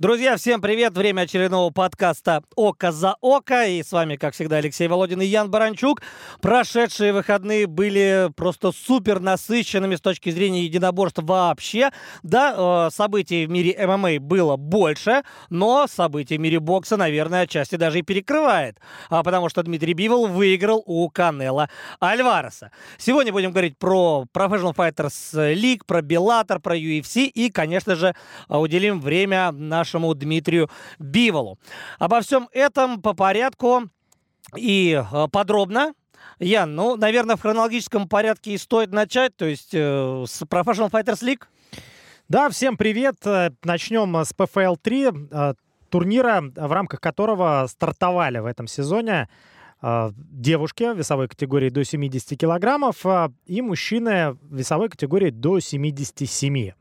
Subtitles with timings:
[0.00, 0.96] Друзья, всем привет!
[0.96, 3.66] Время очередного подкаста «Око за око».
[3.66, 6.02] И с вами, как всегда, Алексей Володин и Ян Баранчук.
[6.40, 11.90] Прошедшие выходные были просто супер насыщенными с точки зрения единоборств вообще.
[12.22, 17.74] Да, э, событий в мире ММА было больше, но событий в мире бокса, наверное, отчасти
[17.74, 18.78] даже и перекрывает.
[19.10, 21.70] А потому что Дмитрий Бивол выиграл у Канела
[22.00, 22.70] Альвареса.
[22.98, 28.14] Сегодня будем говорить про Professional Fighters League, про Bellator, про UFC и, конечно же,
[28.48, 31.58] уделим время нашему нашему Дмитрию Биволу.
[31.98, 33.82] Обо всем этом по порядку
[34.56, 35.92] и э, подробно
[36.40, 41.22] Ян, ну, наверное, в хронологическом порядке и стоит начать, то есть э, с Professional Fighters
[41.22, 41.42] League.
[42.28, 43.16] Да, всем привет.
[43.24, 45.54] Э, Начнем с PFL 3, э,
[45.90, 49.28] турнира, в рамках которого стартовали в этом сезоне
[49.80, 53.06] девушки в весовой категории до 70 килограммов
[53.46, 56.72] и мужчины весовой категории до 77.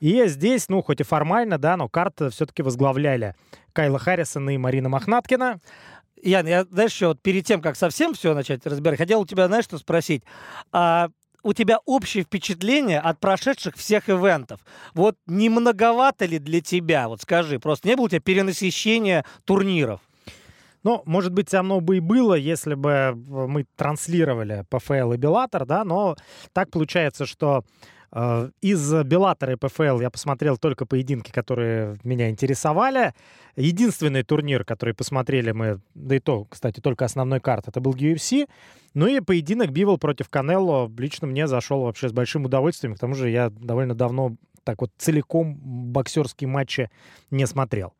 [0.00, 3.34] И здесь, ну, хоть и формально, да, но карты все-таки возглавляли
[3.72, 5.60] Кайла Харрисон и Марина Мохнаткина.
[6.22, 9.46] Ян, я, знаешь, еще вот перед тем, как совсем все начать разбирать, хотел у тебя,
[9.46, 10.22] знаешь, что спросить.
[10.72, 11.08] А
[11.42, 14.60] у тебя общее впечатление от прошедших всех ивентов.
[14.94, 17.08] Вот не многовато ли для тебя?
[17.08, 20.00] Вот скажи, просто не было у тебя перенасыщения турниров?
[20.82, 25.84] Ну, может быть, оно бы и было, если бы мы транслировали ПФЛ и Беллатор, да,
[25.84, 26.16] но
[26.52, 27.95] так получается, что Э,
[28.60, 33.14] из Беллатора и ПФЛ я посмотрел только поединки, которые меня интересовали.
[33.56, 38.48] Единственный турнир, который посмотрели мы, да и то, кстати, только основной карт, это был UFC.
[38.94, 42.94] Ну и поединок Бивол против Канелло лично мне зашел вообще с большим удовольствием.
[42.94, 46.90] К тому же я довольно давно так вот целиком боксерские матчи
[47.30, 47.94] не смотрел.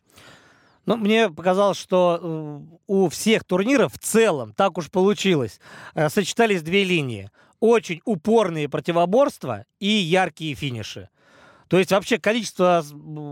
[0.86, 5.60] Ну, мне показалось, что э, у всех турниров в целом так уж получилось.
[5.94, 11.08] Э, сочетались две линии очень упорные противоборства и яркие финиши.
[11.68, 12.84] То есть вообще количество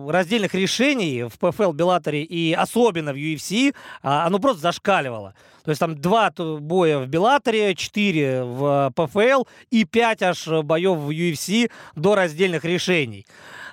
[0.09, 5.35] раздельных решений в ПФЛ, Беллаторе и особенно в UFC, а, оно просто зашкаливало.
[5.65, 11.11] То есть там два боя в Беллаторе, четыре в ПФЛ и пять аж боев в
[11.11, 13.25] UFC до раздельных решений.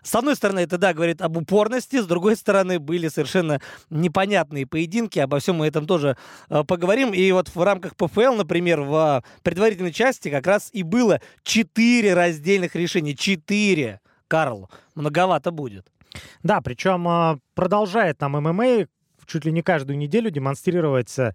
[0.02, 5.20] С одной стороны, это, да, говорит об упорности, с другой стороны, были совершенно непонятные поединки,
[5.20, 6.18] обо всем мы этом тоже
[6.50, 7.14] э, поговорим.
[7.14, 12.76] И вот в рамках ПФЛ, например, в предварительной части как раз и было четыре раздельных
[12.76, 13.16] решения.
[13.16, 15.88] Четыре, Карл, многовато будет.
[16.44, 18.88] Да, причем э, продолжает там ММА
[19.32, 21.34] чуть ли не каждую неделю демонстрировать э,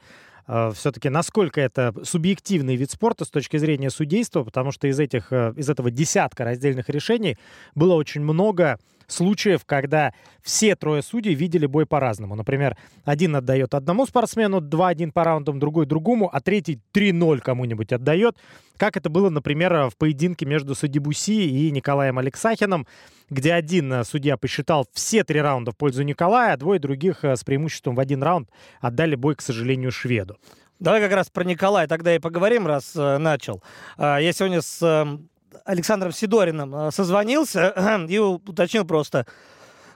[0.74, 5.52] все-таки насколько это субъективный вид спорта с точки зрения судейства, потому что из, этих, э,
[5.56, 7.36] из этого десятка раздельных решений
[7.74, 10.12] было очень много случаев, когда
[10.42, 12.34] все трое судей видели бой по-разному.
[12.34, 18.36] Например, один отдает одному спортсмену 2-1 по раундам, другой другому, а третий 3-0 кому-нибудь отдает.
[18.76, 22.86] Как это было, например, в поединке между Судибуси и Николаем Алексахином,
[23.30, 27.42] где один судья посчитал все три раунда в пользу Николая, а двое других э, с
[27.42, 28.50] преимуществом в один раунд
[28.80, 30.36] отдали бой, к сожалению, шведу.
[30.78, 33.62] Давай как раз про Николая тогда и поговорим, раз э, начал.
[33.96, 35.18] Э, я сегодня с э,
[35.64, 37.74] Александром Сидориным э, созвонился
[38.08, 39.26] и уточнил просто,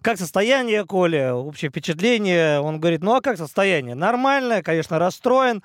[0.03, 2.61] как состояние Коля, общее впечатление.
[2.61, 3.95] Он говорит, ну а как состояние?
[3.95, 5.63] Нормальное, конечно, расстроен,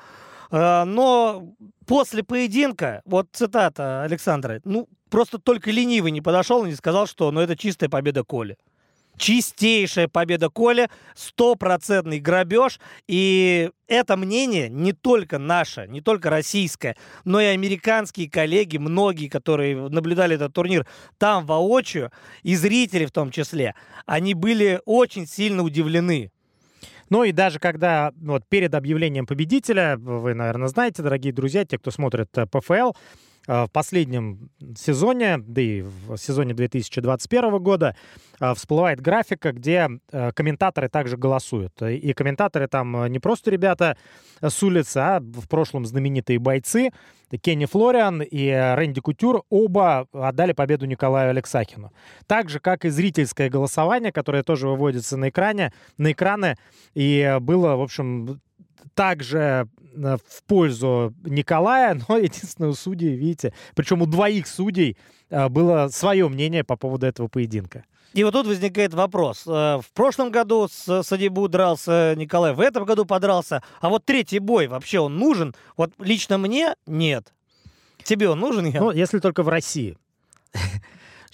[0.52, 1.54] э, но
[1.86, 7.32] после поединка, вот цитата Александра, ну просто только ленивый не подошел и не сказал, что
[7.32, 8.58] ну это чистая победа Коли
[9.18, 12.80] чистейшая победа Коля, стопроцентный грабеж.
[13.08, 19.90] И это мнение не только наше, не только российское, но и американские коллеги, многие, которые
[19.90, 20.86] наблюдали этот турнир
[21.18, 22.12] там воочию,
[22.44, 23.76] и зрители в том числе,
[24.06, 26.32] они были очень сильно удивлены.
[27.10, 31.92] Ну и даже когда вот перед объявлением победителя, вы, наверное, знаете, дорогие друзья, те, кто
[31.92, 32.94] смотрит э, ПФЛ,
[33.48, 37.96] в последнем сезоне, да и в сезоне 2021 года,
[38.40, 41.82] э, всплывает графика, где э, комментаторы также голосуют.
[41.82, 43.98] И комментаторы там не просто ребята
[44.42, 46.92] с улицы, а в прошлом знаменитые бойцы.
[47.42, 51.92] Кенни Флориан и Рэнди Кутюр оба отдали победу Николаю Алексахину.
[52.28, 56.56] Так же, как и зрительское голосование, которое тоже выводится на экране, на экраны.
[56.94, 58.40] И было, в общем,
[58.94, 64.98] также э, в пользу Николая, но единственное, у судей, видите, причем у двоих судей
[65.30, 67.84] э, было свое мнение по поводу этого поединка.
[68.14, 69.44] И вот тут возникает вопрос.
[69.46, 73.62] Э, в прошлом году с Садибу дрался Николай, в этом году подрался.
[73.82, 75.54] А вот третий бой вообще он нужен?
[75.76, 77.34] Вот лично мне нет.
[78.04, 78.68] Тебе он нужен?
[78.68, 78.80] Я?
[78.80, 79.98] Ну, если только в России.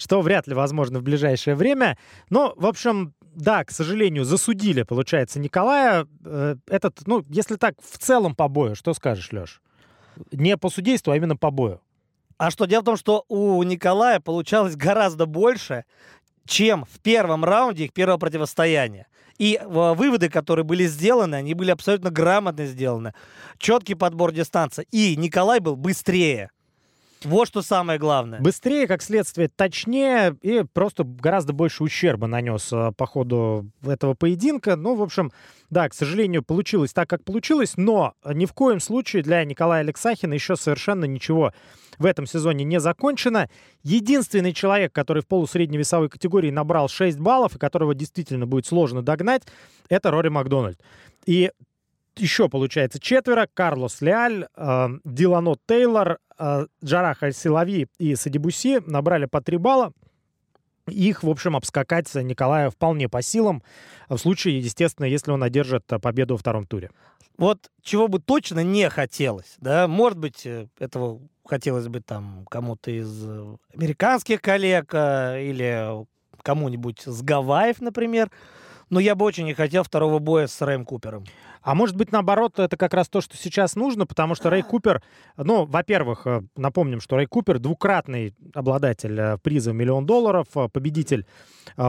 [0.02, 1.96] Что вряд ли возможно в ближайшее время.
[2.28, 6.08] Но, в общем, да, к сожалению, засудили, получается, Николая.
[6.24, 9.62] Э, этот, ну, если так, в целом по бою, что скажешь, Леш?
[10.32, 11.80] Не по судейству, а именно по бою.
[12.36, 15.84] А что, дело в том, что у Николая получалось гораздо больше,
[16.46, 19.06] чем в первом раунде их первого противостояния.
[19.38, 23.14] И выводы, которые были сделаны, они были абсолютно грамотно сделаны.
[23.58, 24.84] Четкий подбор дистанции.
[24.90, 26.50] И Николай был быстрее.
[27.24, 28.40] Вот что самое главное.
[28.40, 34.76] Быстрее, как следствие, точнее и просто гораздо больше ущерба нанес э, по ходу этого поединка.
[34.76, 35.32] Ну, в общем,
[35.70, 40.34] да, к сожалению, получилось так, как получилось, но ни в коем случае для Николая Алексахина
[40.34, 41.52] еще совершенно ничего
[41.98, 43.48] в этом сезоне не закончено.
[43.82, 49.02] Единственный человек, который в полусредней весовой категории набрал 6 баллов и которого действительно будет сложно
[49.02, 49.42] догнать,
[49.88, 50.80] это Рори Макдональд.
[51.26, 51.50] И
[52.16, 53.48] еще, получается, четверо.
[53.52, 59.92] Карлос Леаль, э, Дилано Тейлор, э, Джарах Аль-Силави и Садибуси набрали по 3 балла.
[60.88, 63.62] Их, в общем, обскакать Николая вполне по силам,
[64.08, 66.90] в случае, естественно, если он одержит победу во втором туре.
[67.38, 72.90] Вот чего бы точно не хотелось, да, может быть, э, этого хотелось бы там кому-то
[72.90, 73.24] из
[73.74, 76.04] американских коллег э, или
[76.42, 78.30] кому-нибудь с Гавайев, например,
[78.92, 81.24] но я бы очень не хотел второго боя с Рэем Купером.
[81.62, 85.02] А может быть, наоборот, это как раз то, что сейчас нужно, потому что Рэй Купер,
[85.38, 91.24] ну, во-первых, э, напомним, что Рэй Купер двукратный обладатель э, приза миллион долларов, э, победитель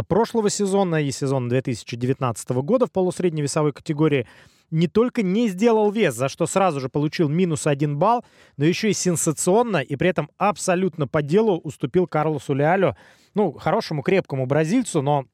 [0.08, 4.26] прошлого сезона и сезона 2019 года в полусредней весовой категории
[4.72, 8.24] не только не сделал вес, за что сразу же получил минус один балл,
[8.56, 12.96] но еще и сенсационно и при этом абсолютно по делу уступил Карлосу Леалю,
[13.36, 15.26] ну, хорошему крепкому бразильцу, но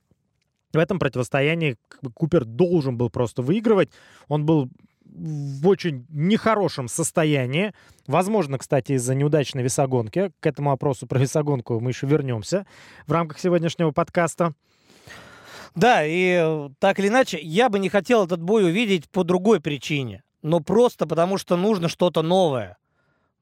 [0.73, 1.77] в этом противостоянии
[2.13, 3.89] Купер должен был просто выигрывать.
[4.27, 4.69] Он был
[5.05, 7.73] в очень нехорошем состоянии.
[8.07, 10.31] Возможно, кстати, из-за неудачной весогонки.
[10.39, 12.65] К этому вопросу про весогонку мы еще вернемся
[13.07, 14.53] в рамках сегодняшнего подкаста.
[15.75, 19.59] Да, и э, так или иначе, я бы не хотел этот бой увидеть по другой
[19.59, 20.23] причине.
[20.41, 22.77] Но просто потому, что нужно что-то новое.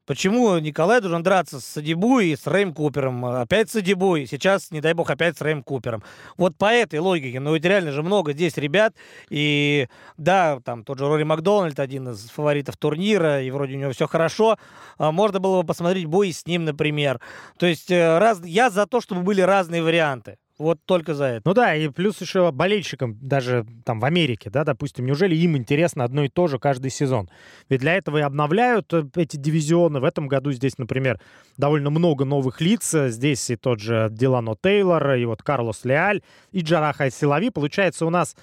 [0.08, 3.26] Почему Николай должен драться с Садибу и с Рэем Купером?
[3.26, 6.02] Опять с Садибу, и сейчас, не дай бог, опять с Рэем Купером.
[6.38, 7.40] Вот по этой логике.
[7.40, 8.94] Ну, ведь реально же много здесь ребят.
[9.28, 13.92] И да, там тот же Рори Макдональд, один из фаворитов турнира, и вроде у него
[13.92, 14.56] все хорошо.
[14.96, 17.20] А можно было бы посмотреть бой с ним, например.
[17.58, 18.40] То есть э, раз...
[18.46, 20.38] я за то, чтобы были разные варианты.
[20.58, 21.42] Вот только за это.
[21.44, 26.02] Ну да, и плюс еще болельщикам, даже там в Америке, да, допустим, неужели им интересно
[26.02, 27.30] одно и то же каждый сезон?
[27.68, 30.00] Ведь для этого и обновляют э, эти дивизионы.
[30.00, 31.20] В этом году здесь, например,
[31.56, 32.92] довольно много новых лиц.
[32.92, 37.50] Здесь и тот же Дилано Тейлор, и вот Карлос Леаль, и Джараха Силави.
[37.50, 38.34] Получается, у нас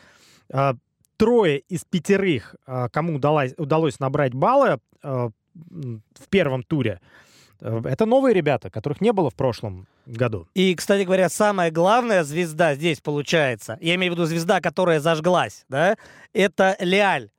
[0.54, 0.74] э,
[1.18, 7.02] трое из пятерых, э, кому удалось, удалось набрать баллы э, в первом туре,
[7.66, 10.48] это новые ребята, которых не было в прошлом году.
[10.54, 15.66] И, кстати говоря, самая главная звезда здесь получается, я имею в виду звезда, которая зажглась,
[15.70, 15.96] да,
[16.34, 17.30] это Леаль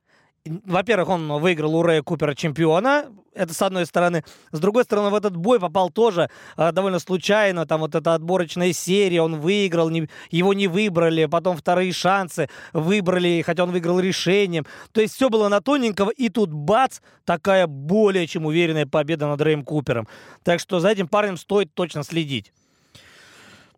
[0.65, 4.23] во-первых, он выиграл у Рэя Купера чемпиона, это с одной стороны.
[4.51, 8.73] С другой стороны, в этот бой попал тоже э, довольно случайно, там вот эта отборочная
[8.73, 14.65] серия, он выиграл, не, его не выбрали, потом вторые шансы выбрали, хотя он выиграл решением.
[14.91, 19.41] То есть все было на тоненького, и тут бац, такая более чем уверенная победа над
[19.41, 20.07] Рэем Купером.
[20.43, 22.51] Так что за этим парнем стоит точно следить.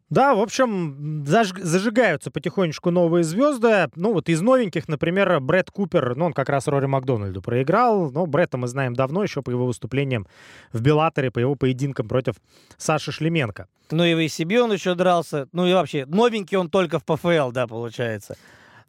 [0.10, 1.52] Да, в общем, заж...
[1.54, 3.90] зажигаются потихонечку новые звезды.
[3.96, 8.10] Ну, вот из новеньких, например, Брэд Купер, ну, он как раз Рори Макдональду проиграл.
[8.12, 10.28] Но Бретта мы знаем давно, еще по его выступлениям
[10.74, 12.36] в Беллаторе, по его поединкам против
[12.78, 13.68] Саши Шлеменко.
[13.92, 15.48] Ну, и в ACB он еще дрался.
[15.52, 18.36] Ну, и вообще, новенький он только в ПФЛ, да, получается.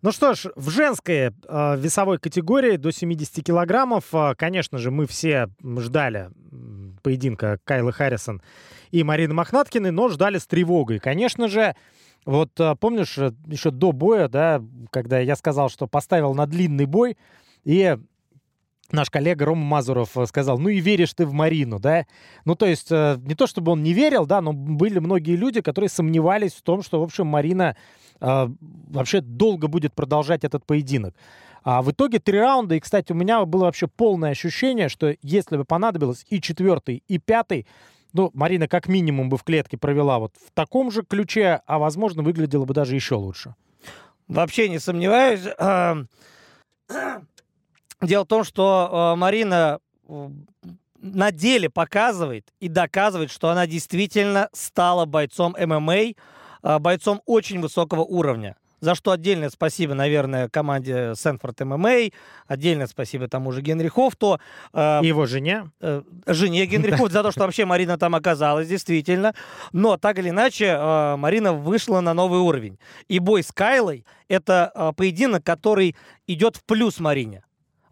[0.02, 1.30] Ну что ж, в женской э,
[1.76, 6.30] весовой категории до 70 килограммов, э, конечно же, мы все ждали
[7.02, 8.40] поединка Кайлы Харрисон
[8.90, 10.98] и Марины Мохнаткиной, но ждали с тревогой.
[10.98, 11.74] Конечно же,
[12.24, 16.86] вот э, помнишь, э, еще до боя, да, когда я сказал, что поставил на длинный
[16.86, 17.16] бой,
[17.64, 17.96] и
[18.92, 22.06] наш коллега Рома Мазуров э, сказал, ну и веришь ты в Марину, да?
[22.44, 25.88] Ну, то есть, не то чтобы он не верил, да, но были многие люди, которые
[25.88, 27.76] сомневались в том, что, в общем, Марина
[28.20, 28.48] э,
[28.88, 31.14] вообще долго будет продолжать этот поединок.
[31.62, 35.56] А в итоге три раунда, и, кстати, у меня было вообще полное ощущение, что если
[35.56, 37.66] бы понадобилось и четвертый, и пятый,
[38.12, 42.22] ну, Марина как минимум бы в клетке провела вот в таком же ключе, а, возможно,
[42.22, 43.54] выглядела бы даже еще лучше.
[44.28, 45.42] Вообще не сомневаюсь.
[48.00, 49.80] Дело в том, что Марина
[51.00, 56.14] на деле показывает и доказывает, что она действительно стала бойцом ММА,
[56.80, 62.10] бойцом очень высокого уровня за что отдельное спасибо, наверное, команде Сенфорд ММА,
[62.46, 64.40] отдельное спасибо тому же Генри Хофту.
[64.72, 65.70] Э, его жене.
[65.80, 69.34] Э, жене Генри Хофт за то, что вообще Марина там оказалась, действительно.
[69.72, 72.78] Но так или иначе, э, Марина вышла на новый уровень.
[73.08, 75.96] И бой с Кайлой— это э, поединок, который
[76.26, 77.42] идет в плюс Марине.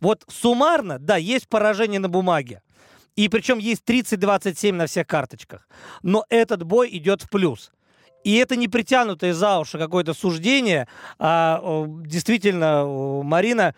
[0.01, 2.63] Вот суммарно, да, есть поражение на бумаге.
[3.17, 5.69] И причем есть 30-27 на всех карточках.
[6.03, 7.73] Но этот бой идет в плюс.
[8.25, 12.85] И это не притянутое за уши какое-то суждение, а действительно
[13.23, 13.75] Марина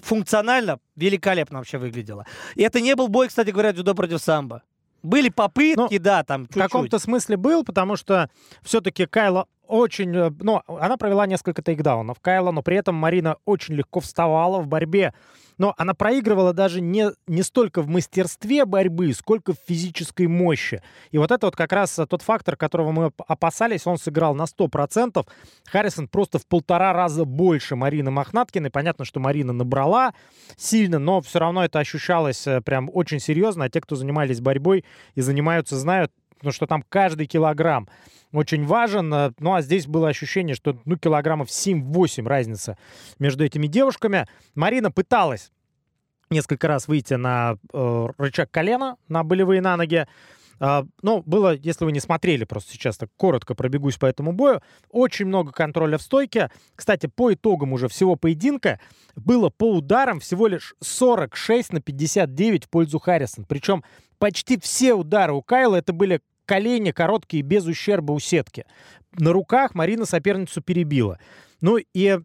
[0.00, 2.26] функционально великолепно вообще выглядела.
[2.54, 4.62] И это не был бой, кстати говоря, дзюдо против самбо.
[5.02, 6.56] Были попытки, ну, да, там чуть-чуть.
[6.56, 8.30] В каком-то смысле был, потому что
[8.62, 10.14] все-таки Кайла очень...
[10.14, 14.66] Э, ну, она провела несколько тейкдаунов Кайла, но при этом Марина очень легко вставала в
[14.66, 15.12] борьбе
[15.58, 20.82] но она проигрывала даже не, не столько в мастерстве борьбы, сколько в физической мощи.
[21.10, 25.24] И вот это вот как раз тот фактор, которого мы опасались, он сыграл на 100%.
[25.66, 28.70] Харрисон просто в полтора раза больше Марины Мохнаткиной.
[28.70, 30.14] Понятно, что Марина набрала
[30.56, 33.66] сильно, но все равно это ощущалось э, прям очень серьезно.
[33.66, 37.88] А те, кто занимались борьбой и занимаются, знают, ну, что там каждый килограмм
[38.32, 39.12] очень важен.
[39.12, 42.76] Э, ну, а здесь было ощущение, что, ну, килограммов 7-8 разница
[43.18, 44.26] между этими девушками.
[44.54, 45.50] Марина пыталась
[46.30, 50.06] несколько раз выйти на э, рычаг колена, на болевые на ноги.
[50.60, 54.62] Uh, ну, было, если вы не смотрели, просто сейчас так коротко пробегусь по этому бою,
[54.90, 56.52] очень много контроля в стойке.
[56.76, 58.78] Кстати, по итогам уже всего поединка
[59.16, 63.44] было по ударам всего лишь 46 на 59 в пользу Харрисон.
[63.44, 63.82] Причем
[64.18, 68.64] почти все удары у Кайла это были колени короткие, без ущерба у сетки.
[69.12, 71.18] На руках Марина соперницу перебила.
[71.60, 72.18] Ну и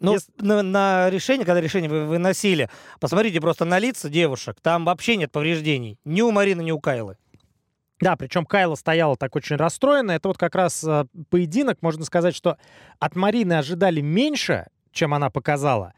[0.00, 0.32] ну, Если...
[0.38, 5.30] на, на решение, когда решение вы выносили, посмотрите просто на лица девушек, там вообще нет
[5.30, 5.98] повреждений.
[6.04, 7.16] Ни у Марины, ни у Кайлы.
[8.00, 10.10] Да, причем Кайла стояла так очень расстроена.
[10.10, 12.58] Это вот как раз э, поединок, можно сказать, что
[12.98, 15.94] от Марины ожидали меньше, чем она показала.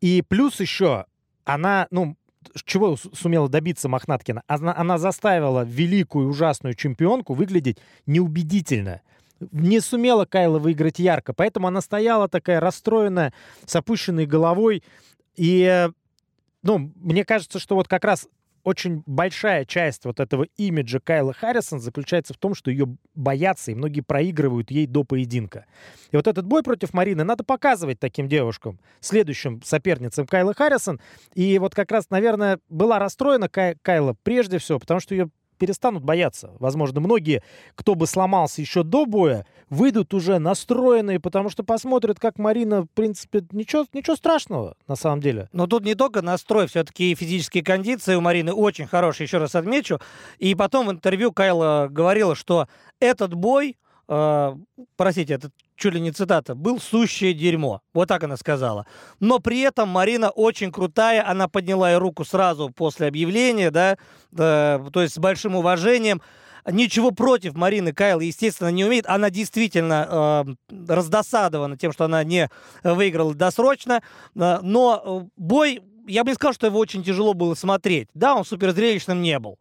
[0.00, 1.06] И плюс еще
[1.44, 2.16] она, ну,
[2.64, 4.42] чего сумела добиться Мохнаткина?
[4.46, 9.02] Она, она заставила великую ужасную чемпионку выглядеть неубедительно.
[9.52, 13.32] Не сумела Кайла выиграть ярко, поэтому она стояла такая расстроенная,
[13.64, 14.82] с опущенной головой.
[15.36, 15.88] И,
[16.62, 18.28] ну, мне кажется, что вот как раз
[18.64, 23.74] очень большая часть вот этого имиджа Кайла Харрисон заключается в том, что ее боятся, и
[23.74, 25.66] многие проигрывают ей до поединка.
[26.10, 31.00] И вот этот бой против Марины надо показывать таким девушкам, следующим соперницам Кайла Харрисон.
[31.34, 36.02] И вот как раз, наверное, была расстроена Кай Кайла прежде всего, потому что ее перестанут
[36.02, 36.50] бояться.
[36.58, 37.42] Возможно, многие,
[37.76, 42.88] кто бы сломался еще до боя, выйдут уже настроенные, потому что посмотрят, как Марина, в
[42.88, 45.48] принципе, ничего, ничего страшного на самом деле.
[45.52, 50.00] Но тут не только настрой, все-таки физические кондиции у Марины очень хорошие, еще раз отмечу.
[50.38, 52.66] И потом в интервью Кайла говорила, что
[52.98, 53.76] этот бой,
[54.08, 54.56] э,
[54.96, 57.80] простите, этот чуть ли не цитата, был сущее дерьмо.
[57.94, 58.86] Вот так она сказала.
[59.18, 63.96] Но при этом Марина очень крутая, она подняла ей руку сразу после объявления, да,
[64.36, 66.20] э, то есть с большим уважением.
[66.70, 69.06] Ничего против Марины Кайл, естественно, не умеет.
[69.08, 70.46] Она действительно
[70.78, 72.50] э, раздосадована тем, что она не
[72.84, 74.02] выиграла досрочно.
[74.36, 78.08] Э, но э, бой, я бы не сказал, что его очень тяжело было смотреть.
[78.12, 79.58] Да, он суперзрелищным не был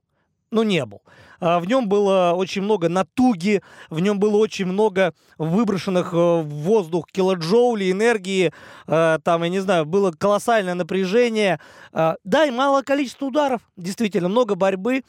[0.51, 1.01] ну, не был.
[1.39, 6.47] А, в нем было очень много натуги, в нем было очень много выброшенных э, в
[6.47, 8.51] воздух килоджоулей, энергии,
[8.87, 11.59] э, там, я не знаю, было колоссальное напряжение.
[11.93, 15.03] А, да, и мало количество ударов, действительно, много борьбы.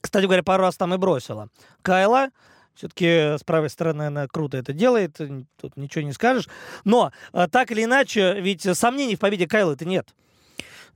[0.00, 1.48] Кстати говоря, пару раз там и бросила.
[1.82, 2.28] Кайла,
[2.74, 6.48] все-таки с правой стороны она круто это делает, тут ничего не скажешь.
[6.84, 10.14] Но э, так или иначе, ведь сомнений в победе Кайла это нет.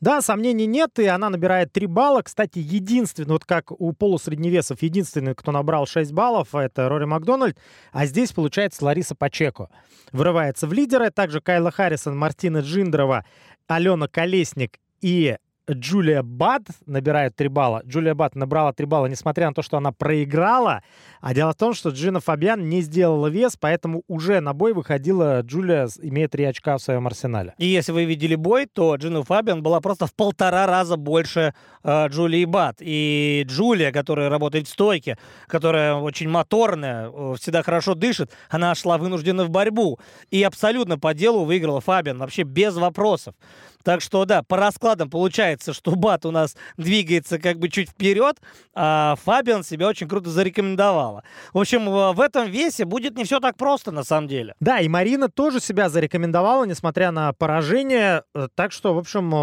[0.01, 2.23] Да, сомнений нет, и она набирает 3 балла.
[2.23, 7.57] Кстати, единственный, вот как у полусредневесов, единственный, кто набрал 6 баллов, это Рори Макдональд,
[7.93, 9.69] а здесь, получается, Лариса Пачеко.
[10.13, 13.25] Вырывается в лидеры, также Кайла Харрисон, Мартина Джиндрова,
[13.67, 15.37] Алена Колесник и
[15.71, 17.83] Джулия Бад набирает 3 балла.
[17.87, 20.83] Джулия Бад набрала 3 балла, несмотря на то, что она проиграла.
[21.21, 25.41] А дело в том, что Джина Фабиан не сделала вес, поэтому уже на бой выходила
[25.43, 27.55] Джулия, имея 3 очка в своем арсенале.
[27.59, 31.55] И если вы видели бой, то Джина Фабиан была просто в полтора раза больше
[31.85, 32.79] э, Джулии Бад.
[32.81, 35.17] И Джулия, которая работает в стойке,
[35.47, 40.01] которая очень моторная, э, всегда хорошо дышит, она шла вынуждена в борьбу.
[40.31, 43.35] И абсолютно по делу выиграла Фабиан, вообще без вопросов.
[43.83, 48.41] Так что, да, по раскладам получается, что Бат у нас двигается как бы чуть вперед,
[48.75, 51.25] а Фабиан себя очень круто зарекомендовала.
[51.53, 54.55] В общем, в этом весе будет не все так просто, на самом деле.
[54.61, 58.25] Да, и Марина тоже себя зарекомендовала, несмотря на поражение.
[58.35, 59.35] Э, так что, в общем,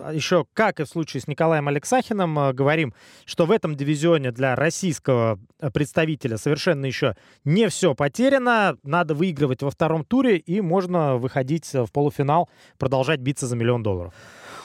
[0.00, 4.32] э, еще, как и в случае с Николаем Алексахиным, э, говорим, что в этом дивизионе
[4.32, 5.38] для российского
[5.72, 8.76] представителя совершенно еще не все потеряно.
[8.82, 13.82] Надо выигрывать во втором туре, и можно выходить в полуфинал, продолжать биться за миллион миллион
[13.82, 14.14] долларов.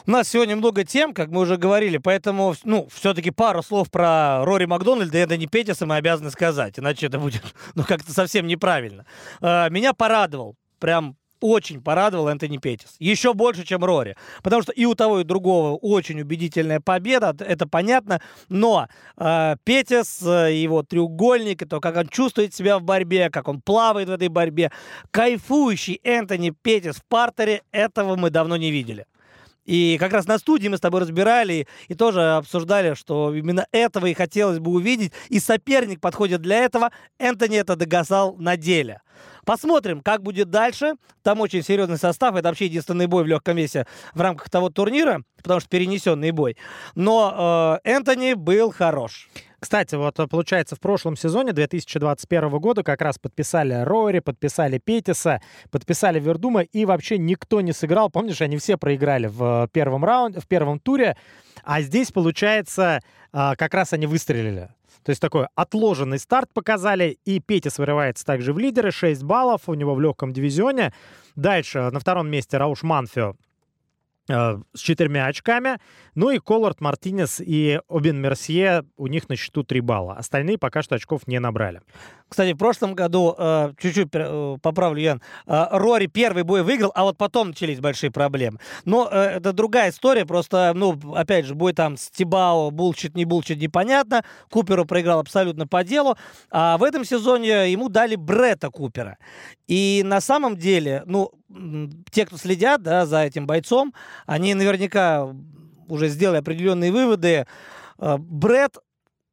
[0.07, 4.43] У нас сегодня много тем, как мы уже говорили, поэтому, ну, все-таки пару слов про
[4.43, 7.43] Рори Макдональда и Эдани Петиса мы обязаны сказать, иначе это будет,
[7.75, 9.05] ну, как-то совсем неправильно.
[9.41, 12.95] А, меня порадовал прям очень порадовал Энтони Петис.
[12.99, 14.15] Еще больше, чем Рори.
[14.43, 18.21] Потому что и у того, и у другого очень убедительная победа, это понятно.
[18.47, 23.61] Но э, Петис, э, его треугольник, то, как он чувствует себя в борьбе, как он
[23.61, 24.71] плавает в этой борьбе,
[25.11, 29.05] кайфующий Энтони Петис в партере, этого мы давно не видели.
[29.65, 34.07] И как раз на студии мы с тобой разбирали и тоже обсуждали, что именно этого
[34.07, 35.13] и хотелось бы увидеть.
[35.29, 36.91] И соперник подходит для этого.
[37.19, 39.01] Энтони это догасал на деле.
[39.45, 40.93] Посмотрим, как будет дальше.
[41.23, 42.35] Там очень серьезный состав.
[42.35, 46.57] Это вообще единственный бой в легком весе в рамках того турнира, потому что перенесенный бой.
[46.95, 49.29] Но э, Энтони был хорош.
[49.61, 55.39] Кстати, вот э, получается, в прошлом сезоне 2021 года как раз подписали Рори, подписали Петиса,
[55.69, 58.09] подписали Вердума, и вообще никто не сыграл.
[58.09, 61.15] Помнишь, они все проиграли в первом раунде, в первом туре.
[61.63, 64.69] А здесь, получается, а, как раз они выстрелили.
[65.03, 69.73] То есть такой отложенный старт показали, и Петис вырывается также в лидеры, 6 баллов у
[69.73, 70.93] него в легком дивизионе.
[71.35, 73.35] Дальше на втором месте Рауш Манфио
[74.27, 75.79] с четырьмя очками.
[76.15, 80.13] Ну и Колорд, Мартинес и Обин Мерсье, у них на счету 3 балла.
[80.13, 81.81] Остальные пока что очков не набрали.
[82.27, 87.17] Кстати, в прошлом году, э, чуть-чуть э, поправлю, Ян, Рори первый бой выиграл, а вот
[87.17, 88.59] потом начались большие проблемы.
[88.85, 93.59] Но это другая история, просто, ну, опять же, бой там с Тибао, булчит, не булчит,
[93.59, 94.23] непонятно.
[94.49, 96.15] Куперу проиграл абсолютно по делу.
[96.49, 99.17] А в этом сезоне ему дали Брета Купера.
[99.67, 101.31] И на самом деле, ну,
[102.11, 103.93] те, кто следят да, за этим бойцом,
[104.25, 105.33] они наверняка
[105.87, 107.45] уже сделали определенные выводы.
[107.99, 108.77] Э, Бред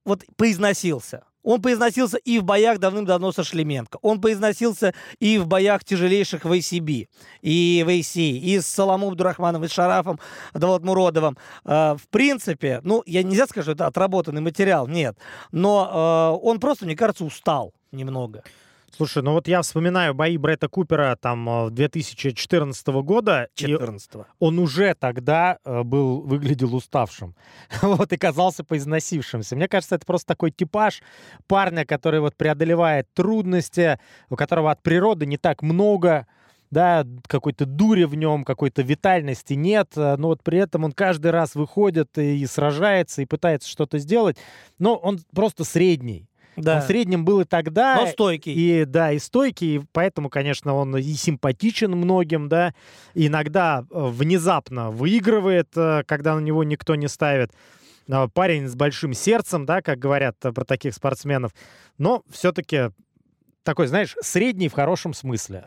[0.05, 1.25] вот поизносился.
[1.45, 3.99] Он поизносился и в боях давным-давно со Шлеменко.
[4.03, 7.09] Он поизносился и в боях тяжелейших в ACB,
[7.41, 10.19] и в AC, и с Соломом Дурахманом, и с Шарафом
[10.53, 11.39] Даватмуродовым.
[11.65, 15.17] Э, в принципе, ну, я нельзя сказать, что это отработанный материал, нет.
[15.53, 18.43] Но он просто, мне кажется, устал немного.
[18.99, 23.49] Слушай, ну вот я вспоминаю бои Бретта Купера там 2014 э, года.
[23.55, 27.37] 14 Он уже тогда э, был, выглядел уставшим.
[27.83, 29.55] вот, и казался поизносившимся.
[29.55, 31.01] Мне кажется, это просто такой типаж
[31.47, 36.27] парня, который вот преодолевает трудности, у которого от природы не так много,
[36.73, 41.31] да, какой-то дури в нем, какой-то витальности нет, э, но вот при этом он каждый
[41.31, 44.39] раз выходит и сражается, и пытается что-то сделать,
[44.81, 46.28] но он просто средний.
[46.63, 46.77] Да.
[46.77, 47.97] Он в среднем был и тогда.
[47.97, 48.53] Но стойкий.
[48.53, 52.75] И, да, и стойкий, и поэтому, конечно, он и симпатичен многим, да.
[53.15, 57.53] иногда э, внезапно выигрывает, э, когда на него никто не ставит.
[58.09, 61.53] Э, парень с большим сердцем, да, как говорят про таких спортсменов.
[61.99, 62.91] Но все-таки
[63.63, 65.65] такой, знаешь, средний в хорошем смысле.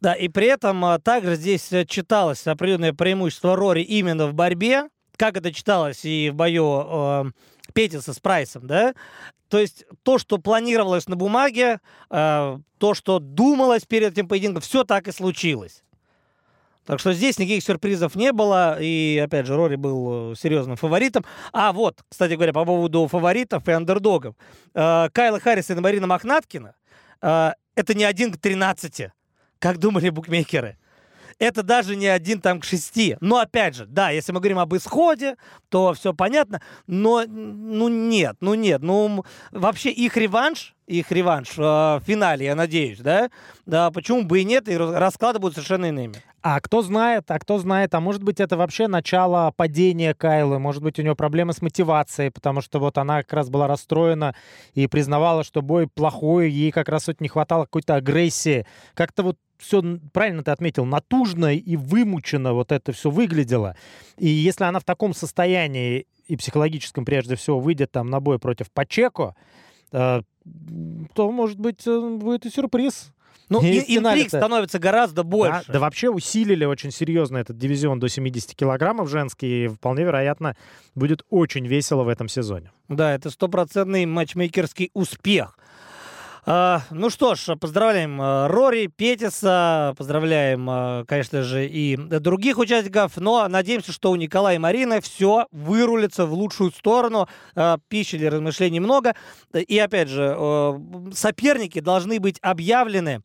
[0.00, 5.52] Да, и при этом также здесь читалось определенное преимущество Рори именно в борьбе, как это
[5.52, 7.24] читалось и в бою э,
[7.72, 8.94] Петиса с Прайсом, да?
[9.48, 14.84] То есть то, что планировалось на бумаге, э, то, что думалось перед этим поединком, все
[14.84, 15.82] так и случилось.
[16.84, 18.78] Так что здесь никаких сюрпризов не было.
[18.80, 21.24] И, опять же, Рори был э, серьезным фаворитом.
[21.52, 24.34] А вот, кстати говоря, по поводу фаворитов и андердогов.
[24.74, 26.74] Э, Кайла Харрис и Марина Мохнаткина
[27.20, 29.10] э, это не один к 13,
[29.58, 30.76] как думали букмекеры
[31.38, 33.16] это даже не один там к шести.
[33.20, 35.36] Но опять же, да, если мы говорим об исходе,
[35.68, 36.60] то все понятно.
[36.86, 38.82] Но, ну нет, ну нет.
[38.82, 43.30] Ну вообще их реванш, их реванш э, в финале, я надеюсь, да?
[43.66, 46.14] Да, почему бы и нет, и расклады будут совершенно иными.
[46.42, 50.82] А кто знает, а кто знает, а может быть это вообще начало падения Кайлы, может
[50.82, 54.34] быть у нее проблемы с мотивацией, потому что вот она как раз была расстроена
[54.74, 58.66] и признавала, что бой плохой, ей как раз вот не хватало какой-то агрессии.
[58.94, 63.76] Как-то вот все, правильно ты отметил, натужно и вымучено вот это все выглядело.
[64.18, 68.70] И если она в таком состоянии и психологическом прежде всего выйдет там на бой против
[68.70, 69.34] Пачеко,
[69.92, 70.22] э,
[71.14, 73.12] то, может быть, э, будет и сюрприз.
[73.48, 75.64] Ну, и, интриг становится гораздо больше.
[75.66, 79.64] Да, да вообще усилили очень серьезно этот дивизион до 70 килограммов женский.
[79.64, 80.56] И вполне вероятно,
[80.94, 82.72] будет очень весело в этом сезоне.
[82.88, 85.58] Да, это стопроцентный матчмейкерский успех.
[86.44, 93.16] А, ну что ж, поздравляем а, Рори, Петиса, поздравляем, а, конечно же, и других участников,
[93.16, 97.28] но надеемся, что у Николая и Марины все вырулится в лучшую сторону.
[97.88, 99.14] Пищи для размышлений много.
[99.54, 100.36] И опять же,
[101.14, 103.22] соперники должны быть объявлены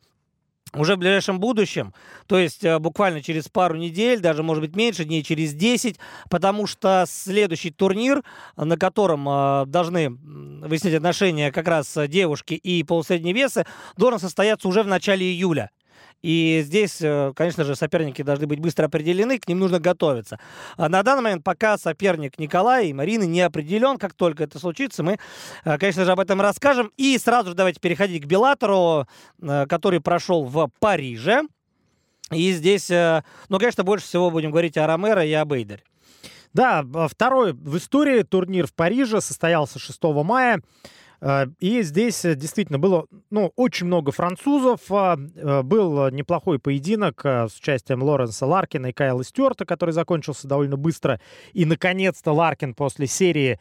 [0.74, 1.94] уже в ближайшем будущем,
[2.28, 5.98] то есть э, буквально через пару недель, даже, может быть, меньше, дней через 10,
[6.30, 8.24] потому что следующий турнир,
[8.56, 13.66] на котором э, должны выяснить отношения как раз девушки и полусредние весы,
[13.98, 15.72] должен состояться уже в начале июля.
[16.22, 20.40] И здесь, э, конечно же, соперники должны быть быстро определены, к ним нужно готовиться.
[20.76, 23.98] А на данный момент пока соперник Николая и Марины не определен.
[23.98, 25.20] Как только это случится, мы,
[25.64, 26.92] э, конечно же, об этом расскажем.
[26.98, 29.08] И сразу же давайте переходить к Беллатору,
[29.42, 31.44] э, который прошел в Париже.
[32.32, 35.82] И здесь, ну, конечно, больше всего будем говорить о Ромеро и об Эйдере.
[36.54, 40.60] Да, второй в истории турнир в Париже состоялся 6 мая.
[41.22, 44.82] Э, и здесь э, действительно было ну, очень много французов.
[44.90, 50.78] А, э, был неплохой поединок с участием Лоренса Ларкина и Кайла Стюарта, который закончился довольно
[50.78, 51.20] быстро.
[51.54, 53.60] И, наконец-то, Ларкин после серии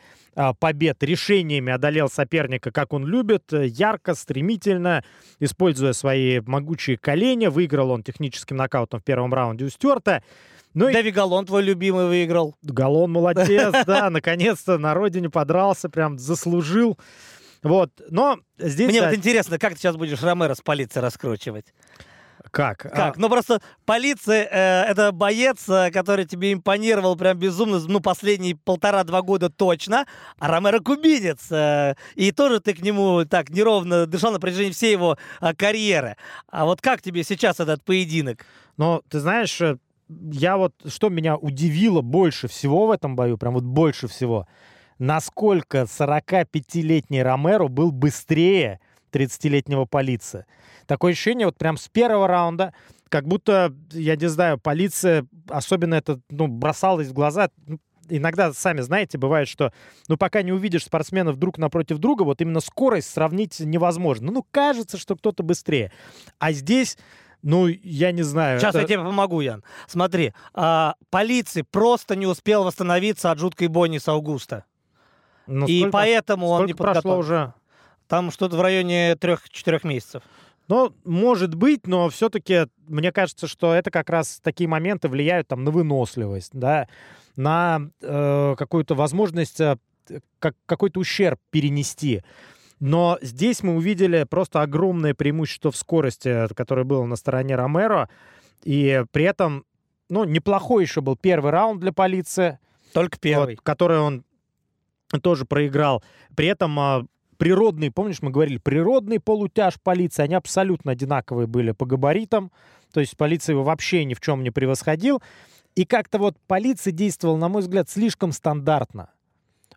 [0.61, 5.03] побед решениями одолел соперника, как он любит, ярко, стремительно,
[5.41, 7.47] используя свои могучие колени.
[7.47, 10.23] Выиграл он техническим нокаутом в первом раунде у Стюарта.
[10.75, 12.55] Ну, Дави Галон, твой любимый, выиграл.
[12.63, 16.99] Галон молодец, да, наконец-то на родине подрался, прям заслужил.
[17.67, 18.89] Вот, но здесь...
[18.89, 21.67] Мне да, вот интересно, как ты сейчас будешь Ромеро с полицией раскручивать?
[22.53, 22.79] Как?
[22.79, 22.95] Как?
[22.97, 23.13] А...
[23.17, 29.23] Ну просто полиция э, это боец, э, который тебе импонировал прям безумно, ну последние полтора-два
[29.23, 30.07] года точно,
[30.39, 31.51] а Ромеро кубинец.
[31.51, 36.17] Э, и тоже ты к нему так неровно дышал на протяжении всей его э, карьеры.
[36.49, 38.47] А вот как тебе сейчас этот поединок?
[38.77, 39.77] Ну, ты знаешь, э,
[40.09, 44.47] я вот, что меня удивило больше всего в этом бою, прям вот больше всего–
[44.99, 48.81] насколько 45-летний Ромеро был быстрее
[49.13, 50.47] 30-летнего полиция.
[50.87, 52.73] Такое ощущение вот прям с первого раунда,
[53.09, 57.51] как будто, я не знаю, полиция, особенно это, ну, бросалась в глаза,
[58.09, 59.73] иногда, сами знаете, бывает, что,
[60.09, 64.31] ну, пока не увидишь спортсменов друг напротив друга, вот именно скорость сравнить невозможно.
[64.31, 65.93] Ну, кажется, что кто-то быстрее.
[66.39, 66.99] А здесь...
[67.43, 68.59] Ну, я не знаю.
[68.59, 68.81] Сейчас это...
[68.81, 69.63] я тебе помогу, Ян.
[69.87, 74.65] Смотри, а, полиция просто не успел восстановиться от жуткой бойни с Аугуста.
[75.47, 77.55] Но и сколько, поэтому он не прошло уже?
[78.09, 80.23] Там что-то в районе 3-4 месяцев.
[80.69, 85.63] Ну, может быть, но все-таки мне кажется, что это как раз такие моменты влияют там
[85.63, 86.89] на выносливость, да,
[87.37, 89.77] на э, какую-то возможность э,
[90.39, 92.23] как, какой-то ущерб перенести.
[92.81, 98.09] Но здесь мы увидели просто огромное преимущество в скорости, которое было на стороне Ромеро.
[98.65, 99.65] И при этом,
[100.09, 102.59] ну, неплохой еще был первый раунд для полиции.
[102.93, 103.55] Только первый.
[103.55, 104.25] Вот, который он
[105.23, 106.03] тоже проиграл.
[106.35, 111.87] При этом а, природный, помнишь, мы говорили, природный полутяж полиции, они абсолютно одинаковые были по
[111.87, 112.51] габаритам.
[112.93, 115.23] То есть полиция его вообще ни в чем не превосходил.
[115.75, 119.11] И как-то вот полиция действовала, на мой взгляд, слишком стандартно.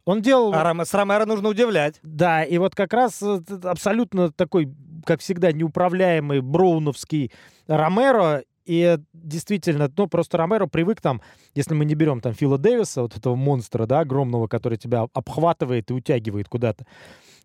[0.06, 0.54] Он делал...
[0.54, 0.86] А Рам...
[0.86, 2.00] с Ромеро нужно удивлять.
[2.04, 4.74] Да, и вот как раз э, абсолютно такой,
[5.06, 7.32] как всегда, неуправляемый броуновский
[7.68, 11.24] Ромеро и действительно, ну, просто Ромеро привык там,
[11.56, 15.90] если мы не берем там Фила Дэвиса, вот этого монстра, да, огромного, который тебя обхватывает
[15.90, 16.86] и утягивает куда-то,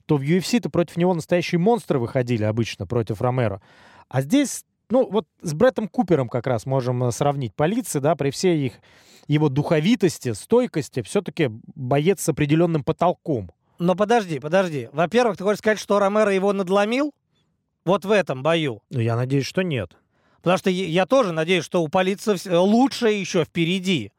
[0.05, 3.63] то в UFC-то против него настоящие монстры выходили обычно против Ромеро.
[4.11, 8.29] А здесь, ну, вот с Бреттом Купером как раз можем э, сравнить полиции, да, при
[8.29, 8.75] всей их
[9.27, 13.51] его духовитости, стойкости, все-таки боец с определенным потолком.
[13.79, 14.91] Но подожди, подожди.
[14.93, 17.15] Во-первых, ты хочешь сказать, что Ромеро его надломил?
[17.87, 18.83] Вот в этом бою.
[18.91, 19.97] Ну, я надеюсь, что нет.
[20.45, 24.13] Потому что я тоже надеюсь, что у полиции лучше еще впереди.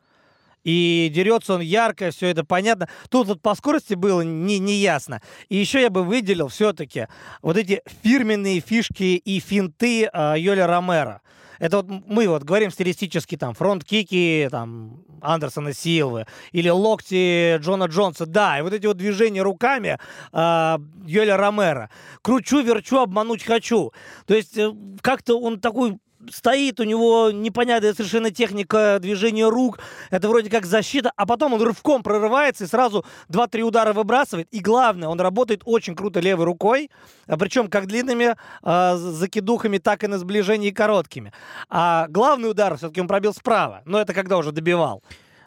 [0.64, 2.90] И дерется он ярко, все это понятно.
[3.10, 5.22] Тут вот по скорости было не, не ясно.
[5.48, 7.08] И еще я бы выделил все-таки
[7.44, 11.22] вот эти фирменные фишки и финты э, Йоля Ромера.
[11.60, 18.26] Это вот мы вот говорим стилистически там фронт-кики там Андерсона Силвы или локти Джона Джонса.
[18.26, 20.00] Да, и вот эти вот движения руками
[20.34, 21.92] э, Йоля Ромера.
[22.24, 23.94] Кручу, верчу, обмануть хочу.
[24.26, 26.00] То есть э, как-то он такой
[26.32, 31.62] стоит, у него непонятная совершенно техника движения рук, это вроде как защита, а потом он
[31.62, 34.48] рывком прорывается и сразу 2-3 удара выбрасывает.
[34.52, 36.92] И главное, он работает очень круто левой рукой,
[37.28, 41.34] а причем как длинными э, закидухами, так и на сближении короткими.
[41.70, 45.04] А главный удар все-таки он пробил справа, но это когда уже добивал.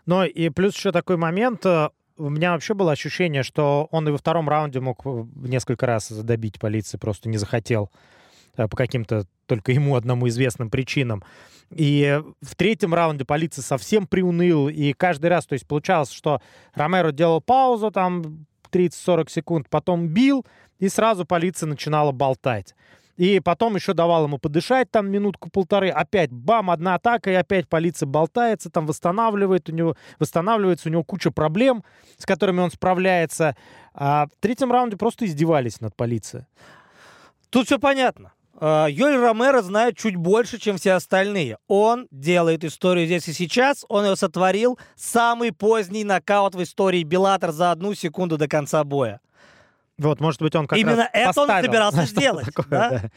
[0.07, 4.11] Ну и плюс еще такой момент, э, у меня вообще было ощущение, что он и
[4.11, 7.91] во втором раунде мог несколько раз добить полиции, просто не захотел.
[8.59, 11.23] Э, по каким-то только ему одному известным причинам.
[11.71, 16.43] И в третьем раунде полиция совсем приуныл, и каждый раз, то есть получалось, что
[16.75, 20.45] Ромеро делал паузу там 30-40 секунд, потом бил,
[20.79, 22.75] и сразу полиция начинала болтать.
[23.17, 25.89] И потом еще давал ему подышать там минутку-полторы.
[25.89, 31.05] Опять бам, одна атака, и опять полиция болтается, там восстанавливает у него, восстанавливается у него
[31.05, 31.83] куча проблем,
[32.17, 33.57] с которыми он справляется.
[33.93, 36.45] А в третьем раунде просто издевались над полицией.
[37.51, 38.33] Тут все понятно.
[38.61, 41.59] А, Йоль Ромеро знает чуть больше, чем все остальные.
[41.69, 43.85] Он делает историю здесь и сейчас.
[43.89, 44.79] Он ее сотворил.
[44.97, 49.21] Самый поздний нокаут в истории Беллатор за одну секунду до конца боя.
[49.97, 52.47] Вот, может быть, он как Именно раз это он собирался сделать.
[52.47, 52.91] Такое, да?
[52.91, 53.11] Да.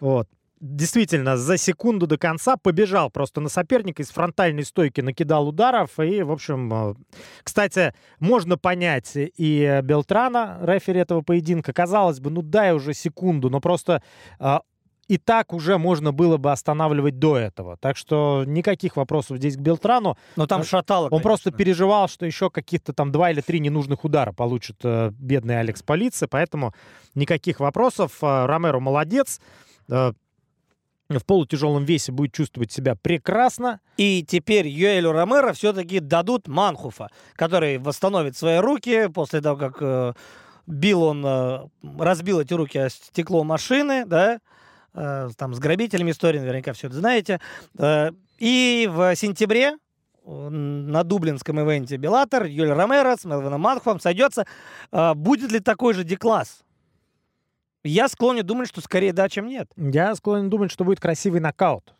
[0.00, 0.28] Вот
[0.60, 5.98] действительно за секунду до конца побежал просто на соперника из фронтальной стойки, накидал ударов.
[5.98, 6.94] И, в общем, э,
[7.42, 11.72] кстати, можно понять и Белтрана, рефери этого поединка.
[11.72, 14.02] Казалось бы, ну дай уже секунду, но просто
[14.40, 14.58] э,
[15.08, 17.78] и так уже можно было бы останавливать до этого.
[17.78, 20.18] Так что никаких вопросов здесь к Белтрану.
[20.36, 21.58] Но там Он- шатало, Он просто конечно.
[21.64, 26.28] переживал, что еще каких-то там два или три ненужных удара получит э, бедный Алекс Полиция,
[26.28, 26.74] поэтому
[27.14, 28.18] никаких вопросов.
[28.22, 29.40] Э, Ромеро молодец.
[29.88, 30.12] Э,
[31.16, 33.80] в полутяжелом весе будет чувствовать себя прекрасно.
[33.96, 40.12] И теперь Юэлю Ромеро все-таки дадут Манхуфа, который восстановит свои руки после того, как э,
[40.66, 41.66] бил он, э,
[41.98, 44.38] разбил эти руки о стекло машины, да,
[44.92, 47.40] э, там с грабителями истории, наверняка все это знаете.
[47.78, 49.76] Э, и в сентябре
[50.26, 54.44] э, на дублинском ивенте Беллатор Юэль Ромеро с Мелвином Манхуфом сойдется.
[54.92, 56.64] Э, будет ли такой же декласс?
[57.84, 59.70] Я склонен думать, что скорее да, чем нет.
[59.76, 61.94] Я склонен думать, что будет красивый нокаут.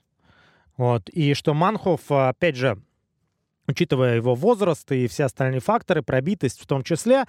[0.76, 1.08] Вот.
[1.08, 2.80] И что Манхов, э, опять же,
[3.66, 7.24] учитывая его возраст и все остальные факторы, пробитость в том числе,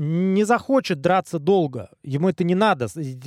[0.00, 1.90] не захочет драться долго.
[2.04, 2.86] Ему это не надо.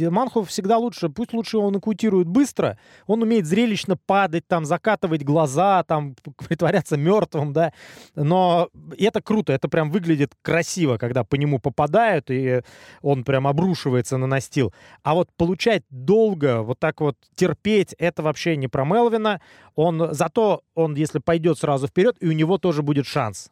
[0.09, 2.79] Манхов всегда лучше, пусть лучше он нокаутирует быстро.
[3.07, 6.15] Он умеет зрелищно падать, там, закатывать глаза, там,
[6.47, 7.73] притворяться мертвым, да.
[8.15, 12.61] Но это круто, это прям выглядит красиво, когда по нему попадают, и
[13.01, 14.73] он прям обрушивается на настил.
[15.03, 19.41] А вот получать долго, вот так вот терпеть, это вообще не про Мелвина.
[19.75, 23.51] Он, зато он, если пойдет сразу вперед, и у него тоже будет шанс.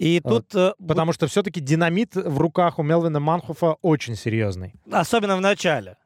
[0.00, 0.48] И Вот.
[0.48, 4.72] тут э, Потому что все-таки динамит в руках у Мелвина Манхофа очень серьезный.
[4.90, 5.96] Особенно в начале.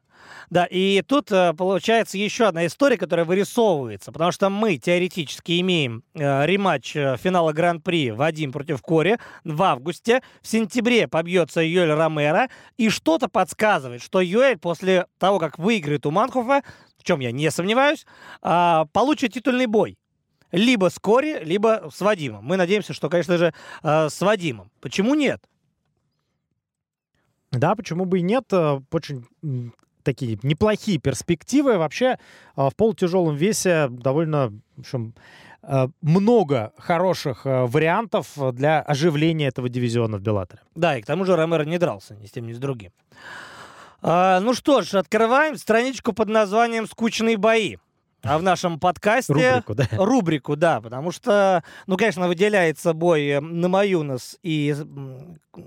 [0.49, 6.03] Да, и тут э, получается еще одна история, которая вырисовывается, потому что мы теоретически имеем
[6.13, 10.21] э, рематч э, финала Гран-при Вадим против Кори в августе.
[10.41, 16.11] В сентябре побьется Юэль Ромеро, и что-то подсказывает, что Юэль после того, как выиграет у
[16.11, 16.63] Манхофа,
[16.97, 18.05] в чем я не сомневаюсь,
[18.41, 19.97] а, получит титульный бой.
[20.55, 22.45] Либо с Кори, либо с Вадимом.
[22.45, 24.71] Мы надеемся, что, конечно же, э, с Вадимом.
[24.79, 25.43] Почему нет?
[27.51, 28.45] Да, почему бы и нет?
[28.53, 29.25] Э, Очень
[30.03, 31.77] такие неплохие перспективы.
[31.77, 32.17] Вообще э,
[32.55, 35.13] в полутяжелом весе довольно в общем,
[36.01, 40.61] много хороших вариантов для оживления этого дивизиона в Беллаторе.
[40.75, 42.91] Да, и к тому же Ромеро не дрался ни с тем, ни с другим.
[44.07, 47.77] А, ну что ж, открываем страничку под названием «Скучные бои».
[48.25, 49.33] А в нашем подкасте...
[49.33, 49.87] Рубрику, да.
[49.91, 54.75] Рубрику, да, потому что, ну, конечно, выделяется бой э, Намаюнас и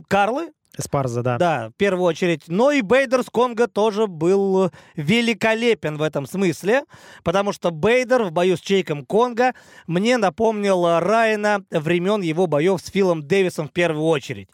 [0.09, 1.38] Карлы, Эспарза, да.
[1.38, 2.42] да, в первую очередь.
[2.47, 6.85] Но и Бейдер с Конго тоже был великолепен в этом смысле,
[7.25, 9.55] потому что Бейдер в бою с Чейком Конго
[9.87, 14.49] мне напомнил э, Райана времен его боев с Филом Дэвисом в первую очередь.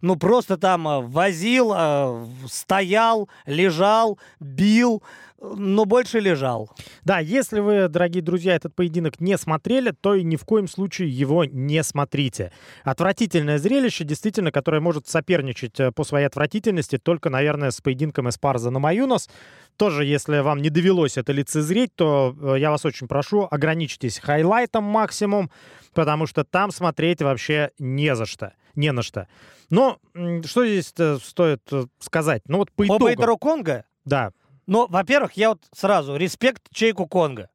[0.00, 5.02] Ну, просто там э, возил, э, стоял, лежал, бил,
[5.40, 6.70] но больше лежал.
[7.04, 11.08] Да, если вы, дорогие друзья, этот поединок не смотрели, то и ни в коем случае
[11.08, 12.52] его не смотрите.
[12.84, 18.70] Отвратительное зрелище, действительно, которое может соперничать э, по своей отвратительности только, наверное, с поединком Эспарза
[18.70, 19.28] на Маюнос.
[19.76, 25.50] Тоже, если вам не довелось это лицезреть, то я вас очень прошу, ограничьтесь хайлайтом максимум,
[25.92, 29.26] потому что там смотреть вообще не за что, не на что.
[29.70, 29.98] Но
[30.44, 32.42] что здесь э, стоит э, сказать?
[32.46, 33.06] Ну вот по По итогам.
[33.06, 34.30] Бейдеру Конго Да,
[34.66, 37.48] Ну, во-первых, я вот сразу, респект Чейку Конга.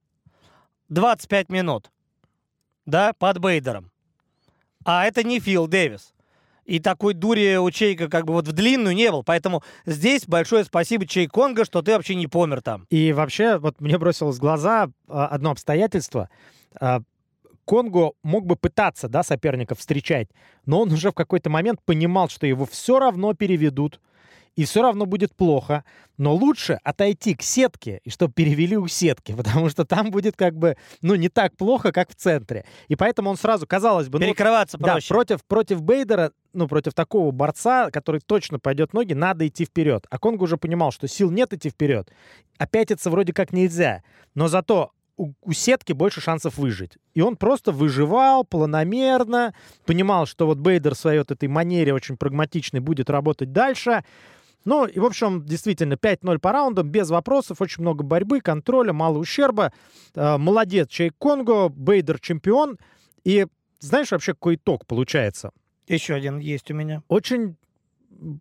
[0.90, 1.90] 25 минут,
[2.86, 3.92] да, под Бейдером.
[4.84, 6.14] А это не Фил Дэвис.
[6.66, 9.24] И такой дури у Чейка как бы вот в длинную не был.
[9.24, 12.86] Поэтому здесь большое спасибо Чей Конга, что ты вообще не помер там.
[12.90, 16.30] И вообще, вот мне бросилось в глаза а, одно обстоятельство.
[17.62, 20.28] А, Конго мог бы пытаться, да, соперников встречать,
[20.66, 24.00] но он уже в какой-то момент понимал, что его все равно переведут,
[24.58, 25.86] и все равно будет плохо.
[26.18, 30.56] Но лучше отойти к сетке, и чтобы перевели у сетки, потому что там будет как
[30.56, 32.66] бы, ну, не так плохо, как в центре.
[32.90, 35.08] И поэтому он сразу, казалось бы, ну, Перекрываться да, проще.
[35.08, 40.06] против, против Бейдера, ну, против такого борца, который точно пойдет ноги, надо идти вперед.
[40.10, 42.12] А Конго уже понимал, что сил нет идти вперед.
[42.58, 44.04] Опятиться вроде как нельзя.
[44.36, 44.92] Но зато
[45.22, 46.98] у, у сетки больше шансов выжить.
[47.14, 49.54] И он просто выживал планомерно,
[49.86, 54.04] понимал, что вот Бейдер в своей вот этой манере очень прагматичной будет работать дальше.
[54.66, 59.20] Ну, и, в общем, действительно, 5-0 по раундам, без вопросов, очень много борьбы, контроля, мало
[59.20, 59.74] ущерба.
[60.16, 62.78] Э, молодец, Чейк Конго, Бейдер чемпион.
[63.24, 63.46] И
[63.80, 65.52] знаешь вообще, какой итог получается?
[65.88, 67.04] Еще один есть у меня.
[67.08, 67.58] Очень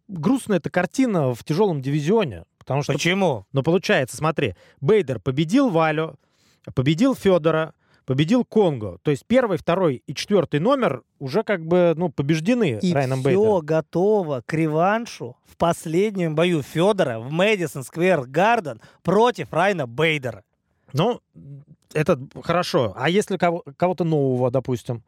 [0.09, 2.45] грустная эта картина в тяжелом дивизионе.
[2.59, 3.47] Потому что, Почему?
[3.53, 6.17] ну, получается, смотри, Бейдер победил Валю,
[6.75, 7.75] победил Федора,
[8.07, 8.99] победил Конго.
[9.03, 13.29] То есть первый, второй и четвертый номер уже как бы, ну, побеждены И Райаном все
[13.31, 13.67] Бейдером.
[13.67, 20.43] готово к реваншу в последнем бою Федора в Мэдисон Сквер Гарден против Райна Бейдера.
[20.93, 21.21] Ну,
[21.95, 22.93] это хорошо.
[22.97, 25.03] А если кого- кого-то нового, допустим?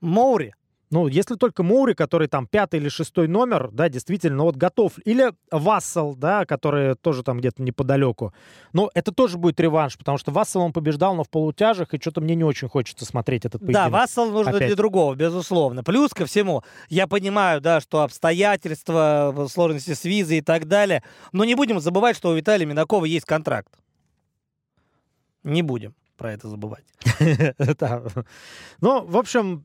[0.00, 0.54] Моури.
[0.90, 4.92] Ну, если только Моури, который там пятый или шестой номер, да, действительно, вот готов.
[5.04, 8.32] Или Вассел, да, который тоже там где-то неподалеку.
[8.72, 12.20] Но это тоже будет реванш, потому что Вассел он побеждал, но в полутяжах, и что-то
[12.20, 13.90] мне не очень хочется смотреть этот поединок.
[13.90, 14.68] Да, Вассел нужно Опять.
[14.68, 15.82] для другого, безусловно.
[15.82, 21.44] Плюс ко всему, я понимаю, да, что обстоятельства, сложности с визой и так далее, но
[21.44, 23.72] не будем забывать, что у Виталия Минакова есть контракт.
[25.42, 26.84] Не будем про это забывать.
[28.80, 29.64] Ну, в общем,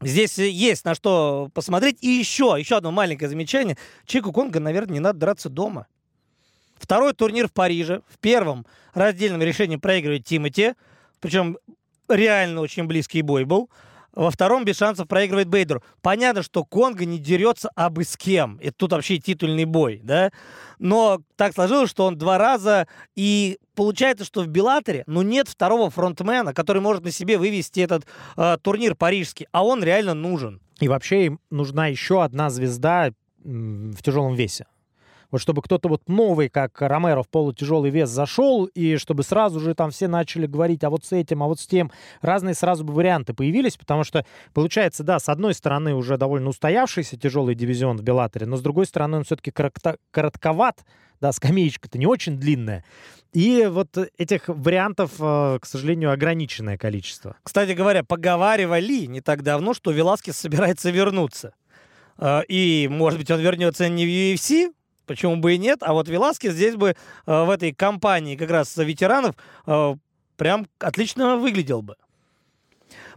[0.00, 1.98] Здесь есть на что посмотреть.
[2.02, 3.76] И еще, еще одно маленькое замечание.
[4.06, 5.86] Чику Конга, наверное, не надо драться дома.
[6.76, 8.02] Второй турнир в Париже.
[8.08, 10.74] В первом раздельном решении проигрывает Тимати.
[11.20, 11.58] Причем
[12.08, 13.70] реально очень близкий бой был.
[14.14, 15.82] Во втором без шансов проигрывает Бейдеру.
[16.02, 18.58] Понятно, что Конга не дерется абы с кем.
[18.60, 20.32] Это тут вообще титульный бой, да?
[20.78, 22.88] Но так сложилось, что он два раза...
[23.14, 28.06] И получается, что в Беллаторе, ну, нет второго фронтмена, который может на себе вывести этот
[28.36, 29.46] э, турнир парижский.
[29.52, 30.60] А он реально нужен.
[30.80, 33.12] и вообще им нужна еще одна звезда
[33.44, 34.66] в тяжелом весе.
[35.30, 39.74] Вот чтобы кто-то вот новый, как Ромеро, в полутяжелый вес зашел, и чтобы сразу же
[39.74, 41.90] там все начали говорить, а вот с этим, а вот с тем.
[42.22, 47.18] Разные сразу бы варианты появились, потому что, получается, да, с одной стороны уже довольно устоявшийся
[47.18, 49.52] тяжелый дивизион в Беллаторе, но с другой стороны он все-таки
[50.10, 50.84] коротковат,
[51.20, 52.84] да, скамеечка-то не очень длинная.
[53.32, 57.36] И вот этих вариантов, э, к сожалению, ограниченное количество.
[57.42, 61.52] Кстати говоря, поговаривали не так давно, что Веласкес собирается вернуться.
[62.16, 64.72] Э, И, может быть, он вернется не в UFC,
[65.08, 66.94] почему бы и нет, а вот Веласкес здесь бы э,
[67.26, 69.34] в этой компании как раз ветеранов
[69.66, 69.94] э,
[70.36, 71.96] прям отлично выглядел бы.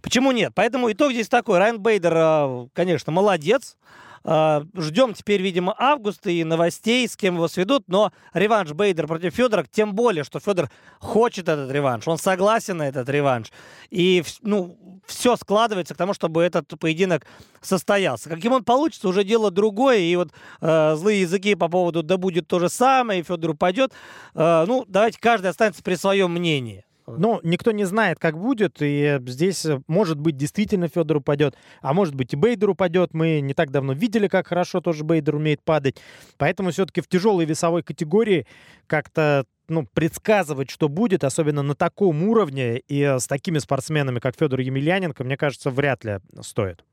[0.02, 0.54] Почему нет?
[0.56, 1.60] Поэтому итог здесь такой.
[1.60, 3.78] Райан Бейдер, э, конечно, молодец.
[4.24, 7.86] Ждем теперь, видимо, августа и новостей, с кем его сведут.
[7.88, 12.08] Но реванш Бейдер против Федора, тем более, что Федор хочет этот реванш.
[12.08, 13.52] Он согласен на этот реванш.
[13.90, 17.26] И ну, все складывается к тому, чтобы этот поединок
[17.62, 18.30] состоялся.
[18.30, 20.00] Каким он получится, уже дело другое.
[20.00, 20.30] И вот
[20.62, 23.92] э, злые языки по поводу «да будет то же самое», и Федор упадет.
[24.36, 26.86] Э, ну, давайте каждый останется при своем мнении.
[27.18, 31.94] Ну, никто не знает, как будет, и здесь, э, может быть, действительно Федор упадет, а
[31.94, 33.14] может быть и Бейдер упадет.
[33.14, 35.98] Мы не так давно видели, как хорошо тоже Бейдер умеет падать.
[36.38, 38.46] Поэтому все-таки в тяжелой весовой категории
[38.88, 44.36] как-то ну, предсказывать, что будет, особенно на таком уровне и э, с такими спортсменами, как
[44.38, 46.84] Федор Емельяненко, мне кажется, вряд ли стоит.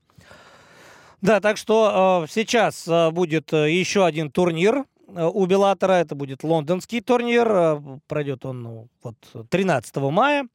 [1.20, 5.92] Да, так что э, сейчас э, будет э, еще один турнир у Беллатора.
[5.92, 7.48] Это будет лондонский турнир.
[7.50, 9.16] Э, Пройдет он ну, вот
[9.50, 10.46] 13 мая.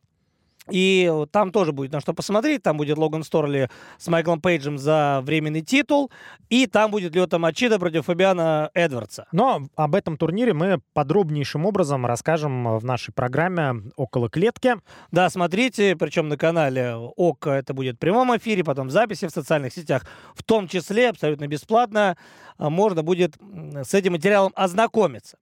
[0.70, 2.64] И там тоже будет на что посмотреть.
[2.64, 6.12] Там будет Логан Сторли с Майклом Пейджем за временный титул.
[6.50, 9.28] И там будет Лёта Мачида против Фабиана Эдвардса.
[9.32, 14.76] Но об этом турнире мы подробнейшим образом расскажем в нашей программе «Около клетки».
[15.12, 19.32] Да, смотрите, причем на канале ОК это будет в прямом эфире, потом в записи в
[19.32, 22.18] социальных сетях, в том числе абсолютно бесплатно
[22.58, 25.38] а, можно будет с этим материалом ознакомиться.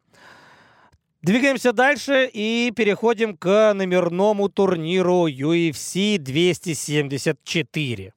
[1.21, 8.13] Двигаемся дальше и переходим к номерному турниру UFC 274.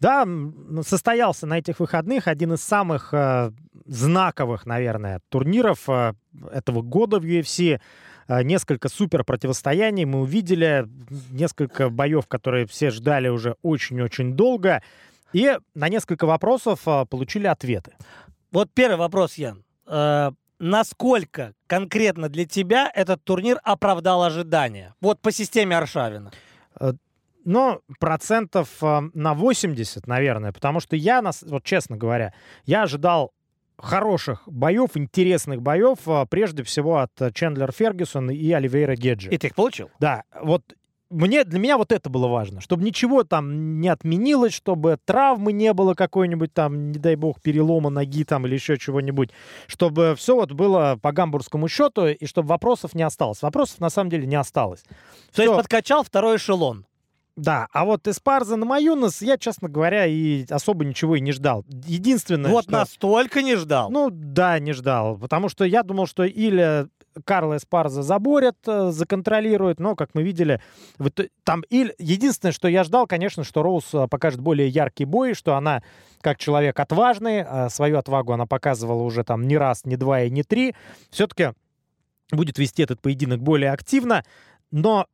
[0.00, 3.52] Да, м, состоялся на этих выходных один из самых э,
[3.86, 6.12] знаковых, наверное, турниров э,
[6.52, 7.80] этого года в UFC.
[8.28, 10.86] Э, несколько супер противостояний мы увидели,
[11.30, 14.82] несколько боев, которые все ждали уже очень-очень долго.
[15.32, 17.92] И на несколько вопросов э, получили ответы.
[18.52, 19.64] Вот первый вопрос, Ян.
[19.86, 24.94] Э, насколько конкретно для тебя этот турнир оправдал ожидания?
[25.00, 26.30] Вот по системе Аршавина.
[27.44, 32.34] Но процентов э, на 80, наверное, потому что я, вот честно говоря,
[32.66, 33.32] я ожидал
[33.78, 39.30] хороших боев, интересных боев, э, прежде всего от э, Чендлер Фергюсон и Оливейра Геджи.
[39.30, 39.90] И ты их получил?
[39.98, 40.74] Да, вот
[41.10, 45.72] мне, для меня вот это было важно, чтобы ничего там не отменилось, чтобы травмы не
[45.72, 49.30] было какой-нибудь там, не дай бог, перелома ноги там или еще чего-нибудь,
[49.66, 53.42] чтобы все вот было по гамбургскому счету и чтобы вопросов не осталось.
[53.42, 54.82] Вопросов на самом деле не осталось.
[55.34, 56.86] То есть подкачал второй эшелон.
[57.36, 61.64] Да, а вот Эспарза на Маюнас я, честно говоря, и особо ничего и не ждал.
[61.86, 62.72] Единственное, вот что...
[62.72, 63.90] настолько не ждал.
[63.90, 65.16] Ну, да, не ждал.
[65.16, 66.88] Потому что я думал, что или
[67.24, 70.60] Карла Эспарза заборят, э, законтролирует, но, как мы видели,
[70.98, 71.94] в ито- там или...
[71.98, 75.82] единственное, что я ждал, конечно, что Роуз э, покажет более яркий бой, что она
[76.20, 80.30] как человек отважный, а свою отвагу она показывала уже там не раз, не два и
[80.30, 80.74] не три.
[81.10, 81.52] Все-таки
[82.32, 84.24] будет вести этот поединок более активно,
[84.70, 85.06] но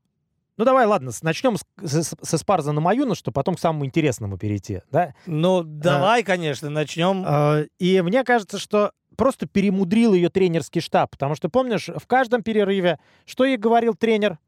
[0.59, 4.39] ну давай, ладно, начнем с, с, с Эспарза на Маюна, чтобы потом к самому интересному
[4.39, 5.15] перейти, да?
[5.27, 7.25] Ну, давай, конечно, начнем.
[7.27, 11.11] Э, И мне кажется, что просто перемудрил ее тренерский штаб.
[11.11, 14.39] Потому что, помнишь, в каждом перерыве, что ей говорил тренер?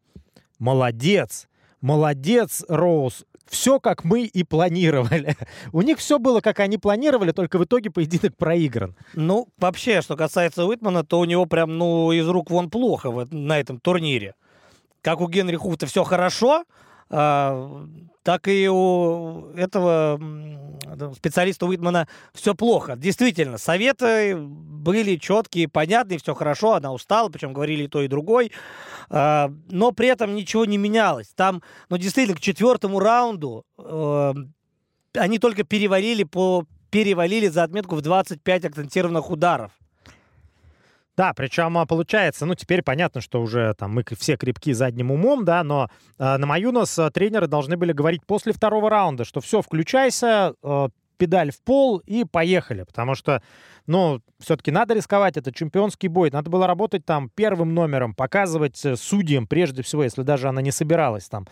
[0.58, 1.48] Молодец,
[1.80, 3.24] молодец, Роуз.
[3.46, 5.36] все как мы и планировали.
[5.72, 8.96] У них все было, как они планировали, только в итоге поединок проигран.
[9.14, 13.32] Ну, вообще, что касается Уитмана, то у него прям, ну, из рук вон плохо вот
[13.32, 14.34] на этом турнире.
[15.00, 16.64] Как у Генри Хуфта все хорошо,
[17.10, 17.86] а,
[18.28, 20.20] так и у этого
[21.14, 22.94] специалиста Уитмана все плохо.
[22.94, 28.52] Действительно, советы были четкие, понятные, все хорошо, она устала, причем говорили и то, и другой.
[29.08, 31.28] А, но при этом ничего не менялось.
[31.36, 34.34] Там, ну, действительно, к четвертому раунду э,
[35.14, 39.72] они только перевалили по перевалили за отметку в 25 акцентированных ударов.
[41.18, 45.44] Да, причем а, получается, ну теперь понятно, что уже там мы все крепки задним умом,
[45.44, 49.40] да, но э, на мою нос э, тренеры должны были говорить после второго раунда, что
[49.40, 53.42] все, включайся, э, педаль в пол и поехали, потому что,
[53.88, 58.94] ну, все-таки надо рисковать, это чемпионский бой, надо было работать там первым номером, показывать э,
[58.94, 61.48] судьям, прежде всего, если даже она не собиралась там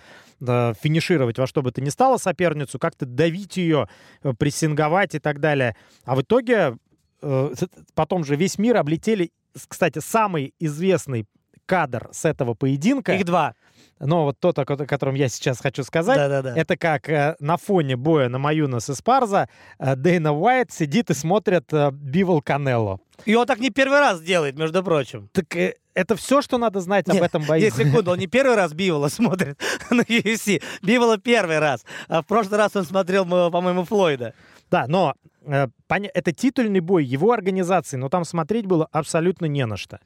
[0.46, 3.88] э, финишировать во что бы то ни стало соперницу, как-то давить ее,
[4.22, 5.74] э, прессинговать и так далее.
[6.04, 6.76] А в итоге
[7.20, 7.50] э,
[7.96, 9.32] потом же весь мир облетели
[9.68, 11.26] кстати, самый известный
[11.66, 13.14] кадр с этого поединка.
[13.14, 13.54] Их два.
[13.98, 16.54] Но вот тот, о котором я сейчас хочу сказать, да, да, да.
[16.54, 19.48] это как э, на фоне боя на Маюнас и Спарза
[19.78, 23.00] э, Дейна Уайт сидит и смотрит э, Бивол Канелло.
[23.24, 25.30] И он так не первый раз делает, между прочим.
[25.32, 27.62] Так э, это все, что надо знать об этом бою.
[27.62, 29.58] Нет, секунду, он не первый раз Бивола смотрит
[29.90, 30.62] на UFC.
[30.82, 31.86] Бивола первый раз.
[32.08, 34.34] А в прошлый раз он смотрел, по-моему, Флойда.
[34.70, 35.14] Да, но
[35.46, 40.00] это титульный бой его организации, но там смотреть было абсолютно не на что,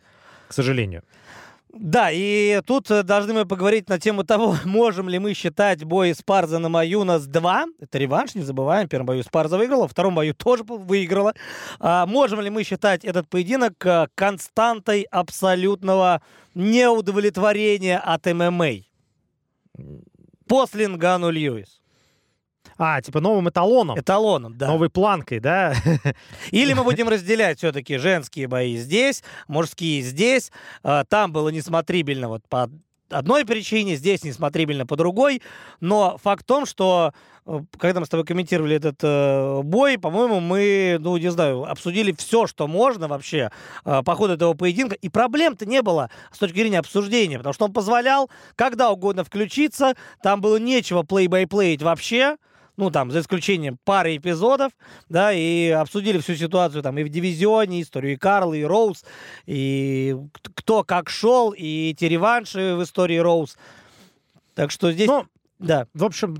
[0.49, 1.03] к сожалению.
[1.73, 6.15] Да, и тут э, должны мы поговорить на тему того, можем ли мы считать бой
[6.15, 7.67] Спарза на Маюнас 2.
[7.79, 8.89] Это реванш, не забываем.
[8.89, 11.35] В первом бою Спарза выиграла, в втором бою тоже выиграла.
[11.79, 16.23] А можем ли мы считать этот поединок э, константой абсолютного
[16.55, 18.87] неудовлетворения от ММА?
[20.49, 21.80] После Нгану Льюис.
[22.83, 24.01] А, типа новым эталоном.
[24.01, 24.69] Эталоном, да.
[24.69, 25.75] Новой планкой, да?
[26.51, 30.51] Или мы будем разделять все-таки женские бои здесь, мужские здесь.
[30.83, 32.71] А, там было несмотрибельно вот по
[33.11, 35.43] одной причине, здесь несмотрибельно по другой.
[35.81, 37.13] Но факт в том, что
[37.45, 42.13] э, когда мы с тобой комментировали этот э, бой, по-моему, мы, ну, не знаю, обсудили
[42.17, 43.51] все, что можно вообще
[43.85, 44.95] э, по ходу этого поединка.
[44.95, 49.95] И проблем-то не было с точки зрения обсуждения, потому что он позволял когда угодно включиться,
[50.23, 52.39] там было нечего плей-бай-плеить вообще
[52.81, 54.73] ну, там, за исключением пары эпизодов,
[55.09, 59.05] да, и обсудили всю ситуацию там и в дивизионе, историю и Карла, и Роуз,
[59.47, 60.17] и
[60.55, 63.57] кто как шел, и эти реванши в истории Роуз.
[64.55, 65.09] Так что здесь...
[65.09, 65.27] Ну,
[65.59, 65.87] да.
[65.93, 66.37] В общем,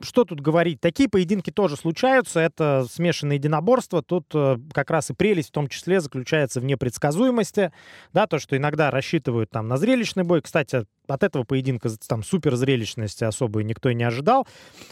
[0.00, 0.80] что тут говорить?
[0.80, 2.40] Такие поединки тоже случаются.
[2.40, 4.02] Это смешанные единоборства.
[4.02, 7.72] Тут э, как раз и прелесть в том числе заключается в непредсказуемости.
[8.12, 10.42] Да, то, что иногда рассчитывают там на зрелищный бой.
[10.42, 14.46] Кстати, от этого поединка там супер зрелищности особой никто и не ожидал.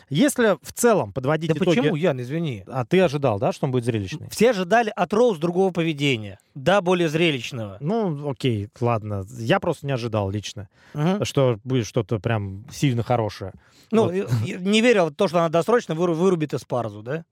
[0.09, 1.77] Если в целом подводить да итоги...
[1.77, 2.65] почему, Ян, извини?
[2.67, 4.29] А ты ожидал, да, что он будет зрелищный?
[4.31, 6.39] Все ожидали от Роуз другого поведения.
[6.55, 7.77] Да, более зрелищного.
[7.81, 9.25] Ну, окей, ладно.
[9.39, 11.25] Я просто не ожидал лично, угу.
[11.25, 13.53] что будет что-то прям сильно хорошее.
[13.91, 14.31] Ну, вот.
[14.43, 17.25] не верил в то, что она досрочно вырубит Эспарзу, да?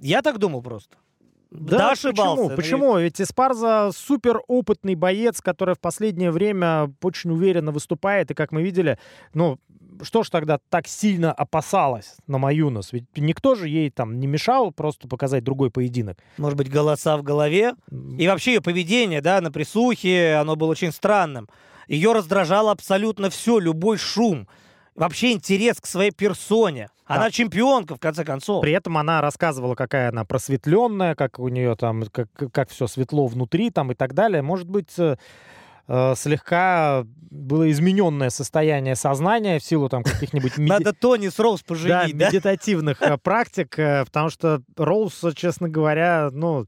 [0.00, 0.96] Я так думал просто.
[1.50, 2.54] Да, да ошибался.
[2.54, 2.56] Почему?
[2.56, 2.98] Почему?
[2.98, 8.30] Ведь Эспарза супер опытный боец, который в последнее время очень уверенно выступает.
[8.30, 8.98] И как мы видели,
[9.34, 9.58] ну,
[10.02, 12.92] что ж тогда так сильно опасалась на Маюнас?
[12.92, 16.18] Ведь никто же ей там не мешал просто показать другой поединок.
[16.38, 17.74] Может быть, голоса в голове?
[17.90, 21.48] И вообще ее поведение, да, на присухе, оно было очень странным.
[21.88, 24.46] Ее раздражало абсолютно все, любой шум
[24.94, 26.88] вообще интерес к своей персоне.
[27.06, 27.30] Она да.
[27.30, 28.62] чемпионка, в конце концов.
[28.62, 33.26] При этом она рассказывала, какая она просветленная, как у нее там, как, как все светло
[33.26, 34.42] внутри там и так далее.
[34.42, 35.16] Может быть, э,
[35.88, 40.56] э слегка было измененное состояние сознания в силу там каких-нибудь...
[40.56, 40.68] Меди...
[40.70, 42.28] Надо Тони с Роуз поженить, да?
[42.28, 46.66] медитативных э, практик, потому что Роуз, честно говоря, ну,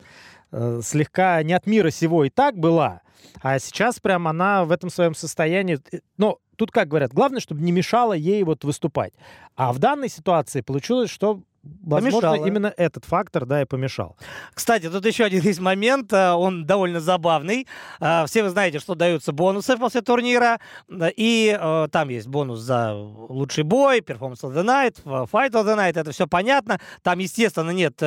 [0.51, 3.03] слегка не от мира сего и так была,
[3.43, 5.79] а сейчас прям она в этом своем состоянии...
[6.17, 9.13] Ну, тут как говорят, главное, чтобы не мешало ей вот выступать.
[9.57, 12.47] А в данной ситуации получилось, что Возможно, помешало.
[12.47, 14.17] именно этот фактор, да, и помешал.
[14.53, 17.69] Кстати, тут еще один есть момент, э, он довольно забавный.
[18.01, 20.59] Э, все вы знаете, что даются бонусы после турнира,
[20.89, 25.77] и э, там есть бонус за лучший бой, Performance of the Night, Fight of the
[25.77, 26.81] Night, это все понятно.
[27.03, 28.03] Там, естественно, нет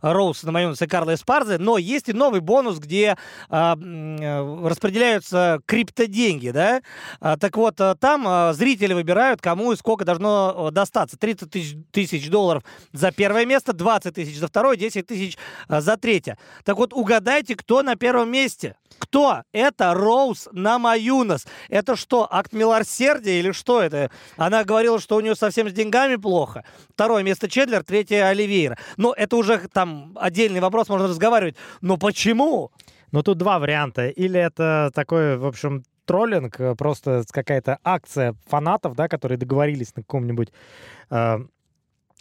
[0.00, 3.16] Роуз на моем и Карла Эспарзы, но есть и новый бонус, где
[3.48, 6.80] распределяются криптоденьги, да.
[7.20, 11.16] Так вот, там зрители выбирают, кому и сколько должно достаться.
[11.18, 16.38] 30 тысяч долларов за первое место, 20 тысяч за второе, 10 тысяч а, за третье.
[16.64, 18.76] Так вот, угадайте, кто на первом месте?
[18.98, 19.42] Кто?
[19.52, 21.46] Это Роуз Намаюнас.
[21.68, 24.10] Это что, акт милосердия или что это?
[24.36, 26.64] Она говорила, что у нее совсем с деньгами плохо.
[26.92, 28.78] Второе место Чедлер, третье Оливейра.
[28.96, 31.56] Но это уже там отдельный вопрос, можно разговаривать.
[31.80, 32.70] Но почему?
[33.12, 34.08] Ну, тут два варианта.
[34.08, 40.02] Или это такой, в общем, троллинг, э, просто какая-то акция фанатов, да, которые договорились на
[40.02, 40.52] каком-нибудь
[41.10, 41.38] э,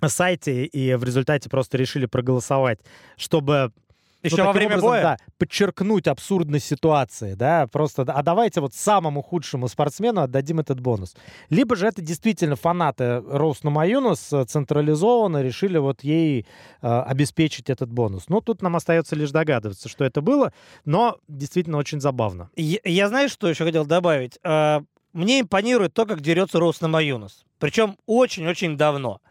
[0.07, 2.79] сайте и в результате просто решили проголосовать,
[3.17, 3.73] чтобы
[4.21, 5.01] еще ну, во время образом, боя?
[5.01, 11.15] Да, подчеркнуть абсурдность ситуации, да, просто, а давайте вот самому худшему спортсмену отдадим этот бонус.
[11.49, 16.45] Либо же это действительно фанаты Роуз Намаюнус централизованно решили вот ей
[16.81, 18.25] э, обеспечить этот бонус.
[18.27, 20.51] Ну, тут нам остается лишь догадываться, что это было,
[20.83, 22.49] но действительно очень забавно.
[22.57, 24.37] Я, я знаю, что еще хотел добавить?
[24.43, 24.81] Э,
[25.13, 27.45] мне импонирует то, как дерется Роуз Намаюнус.
[27.57, 29.21] Причем очень-очень давно.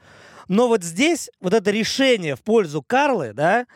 [0.48, 3.66] Но вот здесь вот это решение в пользу Карлы, да,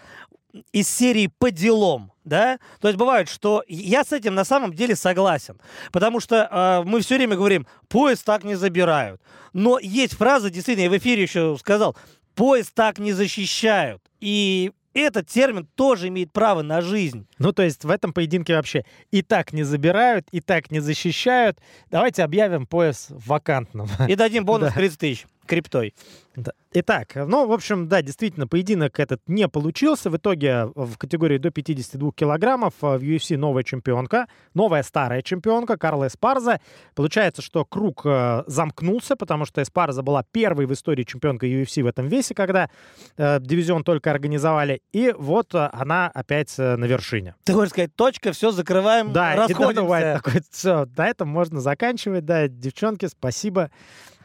[0.72, 2.58] из серии «По делам», да?
[2.80, 5.58] То есть бывает, что я с этим на самом деле согласен,
[5.92, 9.20] потому что э, мы все время говорим, поезд так не забирают.
[9.52, 11.96] Но есть фраза, действительно, я в эфире еще сказал,
[12.34, 14.02] поезд так не защищают.
[14.20, 17.26] И этот термин тоже имеет право на жизнь.
[17.38, 21.58] Ну, то есть в этом поединке вообще и так не забирают, и так не защищают.
[21.90, 23.88] Давайте объявим пояс вакантным.
[24.06, 25.94] И дадим бонус 30 тысяч криптой.
[26.34, 26.52] Да.
[26.74, 30.08] Итак, ну, в общем, да, действительно, поединок этот не получился.
[30.08, 35.76] В итоге в категории до 52 килограммов э, в UFC новая чемпионка, новая старая чемпионка
[35.76, 36.60] Карла Эспарза.
[36.94, 41.86] Получается, что круг э, замкнулся, потому что Эспарза была первой в истории чемпионкой UFC в
[41.86, 42.70] этом весе, когда
[43.18, 44.80] э, дивизион только организовали.
[44.92, 47.34] И вот э, она опять э, на вершине.
[47.44, 49.86] Ты хочешь сказать, точка, все, закрываем, да, расходимся.
[49.86, 52.24] Да, такое, все, на этом можно заканчивать.
[52.24, 53.70] Да, девчонки, спасибо.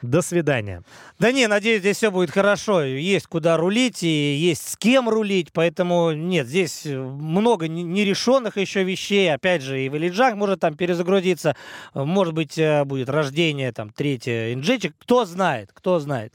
[0.01, 0.83] До свидания.
[1.19, 2.83] Да не, надеюсь, здесь все будет хорошо.
[2.83, 9.33] Есть куда рулить и есть с кем рулить, поэтому нет, здесь много нерешенных еще вещей.
[9.33, 11.55] Опять же, и Валиджак может там перезагрузиться,
[11.93, 14.93] может быть, э, будет рождение там третье инжечек.
[14.99, 16.33] Кто знает, кто знает.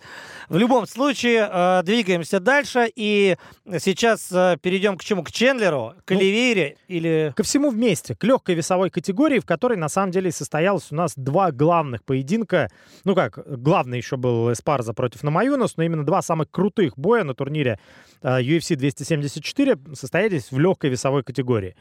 [0.49, 3.37] В любом случае, э, двигаемся дальше, и
[3.79, 5.23] сейчас э, перейдем к чему?
[5.23, 7.33] К Чендлеру, к ну, Оливейре или...
[7.37, 11.13] Ко всему вместе, к легкой весовой категории, в которой на самом деле состоялось у нас
[11.17, 12.71] два главных поединка.
[13.05, 17.35] Ну как, главный еще был Эспарза против Намаюнас, но именно два самых крутых боя на
[17.35, 17.79] турнире
[18.23, 21.77] UFC 274 состоялись в легкой весовой категории.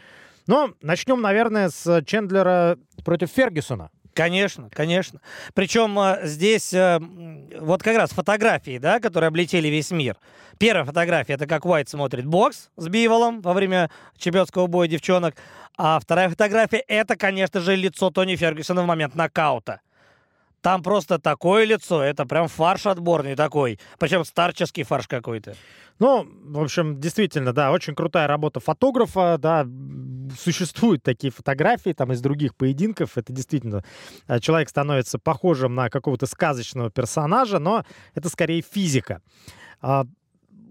[0.47, 3.89] Но начнем, наверное, с Чендлера против Фергюсона.
[4.13, 5.21] Конечно, конечно.
[5.53, 6.99] Причем э, здесь э,
[7.59, 10.17] вот как раз фотографии, да, которые облетели весь мир.
[10.57, 15.35] Первая фотография— это как Уайт смотрит бокс с Биволом во время чемпионского боя девчонок.
[15.77, 19.79] А вторая фотография— это, конечно же, лицо Тони Фергюсона в момент нокаута.
[20.61, 23.79] Там просто такое лицо, это прям фарш отборный такой.
[23.97, 25.55] Причем старческий фарш какой-то.
[25.97, 29.67] Ну, в общем, действительно, да, очень крутая работа фотографа, да,
[30.39, 33.83] существуют такие фотографии там из других поединков, это действительно,
[34.27, 37.85] э, человек становится похожим на какого-то сказочного персонажа, но
[38.15, 39.21] это скорее физика.
[39.81, 40.05] А,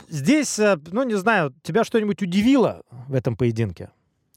[0.08, 3.90] здесь, э, ну, не знаю, тебя что-нибудь удивило в этом поединке?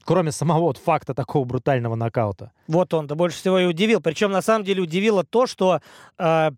[0.04, 2.52] Кроме самого вот факта такого брутального нокаута.
[2.68, 4.00] Вот он-то больше всего и удивил.
[4.00, 5.80] Причем, на самом деле, удивило то, что
[6.18, 6.50] э,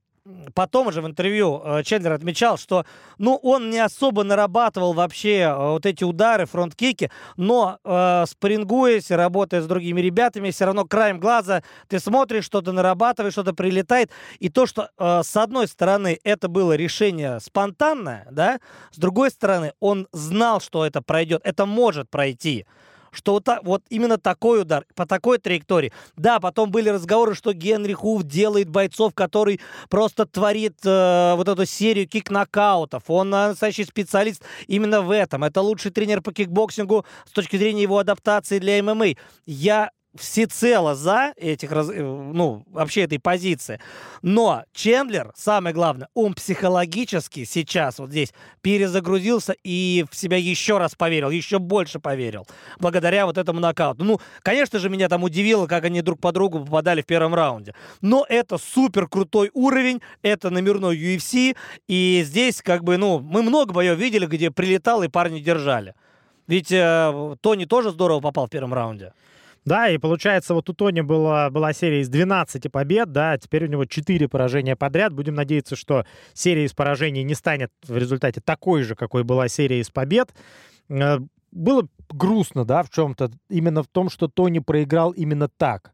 [0.55, 2.85] потом уже в интервью э, Чендлер отмечал, что
[3.19, 9.63] ну, он не особо нарабатывал вообще э, вот эти удары, фронт-кики, но э, спарингуясь, работая
[9.63, 14.11] с другими ребятами, все равно краем глаза ты смотришь, что-то нарабатываешь, что-то прилетает.
[14.39, 18.59] И то, что э, с одной стороны это было решение спонтанное, да,
[18.93, 22.67] с другой стороны он знал, что это пройдет, это может пройти
[23.17, 25.93] что вот, так, вот именно такой удар, по такой траектории.
[26.17, 31.65] Да, потом были разговоры, что Генри Хуф делает бойцов, который просто творит э, вот эту
[31.65, 33.05] серию кик-нокаутов.
[33.09, 35.45] Он настоящий специалист именно в этом.
[35.45, 39.15] Это лучший тренер по кикбоксингу с точки зрения его адаптации для ММА.
[39.47, 39.91] Я
[40.21, 43.81] всецело за этих, э, ну, вообще этой позиции.
[44.23, 50.95] Но Чендлер, самое главное, он психологически сейчас вот здесь перезагрузился и в себя еще раз
[50.95, 52.47] поверил, еще больше поверил,
[52.79, 54.05] благодаря вот этому нокауту.
[54.05, 57.75] Ну, конечно же, меня там удивило, как они друг по другу попадали в первом раунде.
[58.01, 61.57] Но это супер крутой уровень, это номерной UFC,
[61.89, 65.95] и здесь как бы, ну, мы много боев видели, где прилетал и парни держали.
[66.47, 69.13] Ведь э, Тони тоже здорово попал в первом раунде.
[69.67, 73.69] Да, и получается, вот у Тони была, была серия из 12 побед, да, теперь у
[73.69, 75.13] него 4 поражения подряд.
[75.13, 79.81] Будем надеяться, что серия из поражений не станет в результате такой же, какой была серия
[79.81, 80.33] из побед.
[80.89, 81.19] Э,
[81.51, 85.93] было грустно, да, в чем-то, именно в том, что Тони проиграл именно так.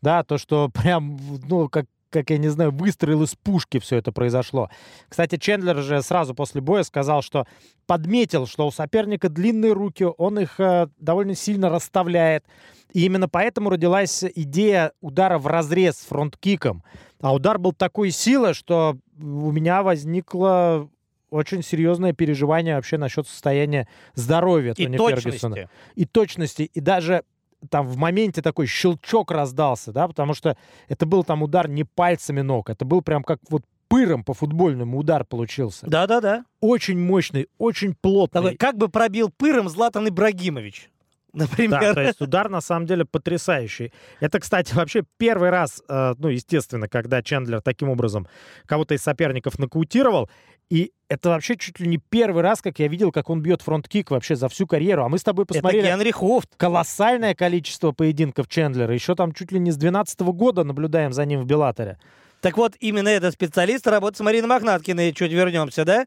[0.00, 4.12] Да, то, что прям, ну, как как я не знаю, выстрел из пушки все это
[4.12, 4.70] произошло.
[5.08, 7.46] Кстати, Чендлер же сразу после боя сказал, что
[7.86, 12.44] подметил, что у соперника длинные руки, он их э, довольно сильно расставляет.
[12.92, 16.84] И именно поэтому родилась идея удара в разрез с фронт-киком.
[17.20, 20.88] А удар был такой силы, что у меня возникло
[21.30, 25.28] очень серьезное переживание вообще насчет состояния здоровья И Тони точности.
[25.30, 25.70] Фергюсона.
[25.94, 26.62] И точности.
[26.74, 27.24] И даже
[27.70, 30.56] там в моменте такой щелчок раздался, да, потому что
[30.88, 34.98] это был там удар не пальцами ног, это был прям как вот пыром по футбольному
[34.98, 35.86] удар получился.
[35.86, 36.44] Да-да-да.
[36.60, 38.40] Очень мощный, очень плотный.
[38.42, 40.88] Такой, Как бы пробил пыром Златан Ибрагимович,
[41.32, 41.94] Да, например.
[41.94, 43.92] то есть удар на самом деле потрясающий.
[44.20, 48.26] Это, кстати, вообще первый раз, э, ну, естественно, когда Чендлер таким образом
[48.66, 50.30] кого-то из соперников нокаутировал.
[50.72, 53.88] И это вообще чуть ли не первый раз, как я видел, как он бьет front
[53.88, 55.04] kick вообще за всю карьеру.
[55.04, 56.48] А мы с тобой Это посмотрели Генри Хофт.
[56.56, 58.94] колоссальное количество поединков Чендлера.
[58.94, 61.98] Еще там чуть ли не с 12 года наблюдаем за ним в Беллаторе.
[62.40, 66.06] Так вот, именно этот специалист работает с Мариной Мохнаткиной, чуть вернемся, да?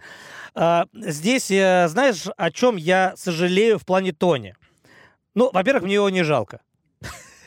[0.55, 4.55] А, здесь, э, знаешь, о чем я сожалею в плане Тони?
[5.35, 6.59] Ну, во-первых, мне его не жалко.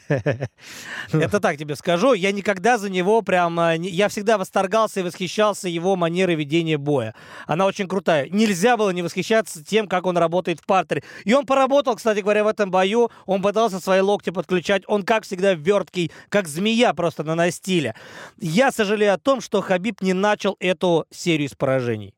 [1.13, 2.15] Это так тебе скажу.
[2.15, 3.59] Я никогда за него прям...
[3.61, 7.15] э, Я всегда восторгался и восхищался его манерой ведения боя.
[7.47, 8.29] Она очень крутая.
[8.29, 11.03] Нельзя было не восхищаться тем, как он работает в партере.
[11.25, 13.11] И он поработал, кстати говоря, в этом бою.
[13.27, 14.83] Он пытался свои локти подключать.
[14.87, 17.95] Он, как всегда, верткий, как змея просто на настиле.
[18.39, 22.15] Я сожалею о том, что Хабиб не начал эту серию с поражений.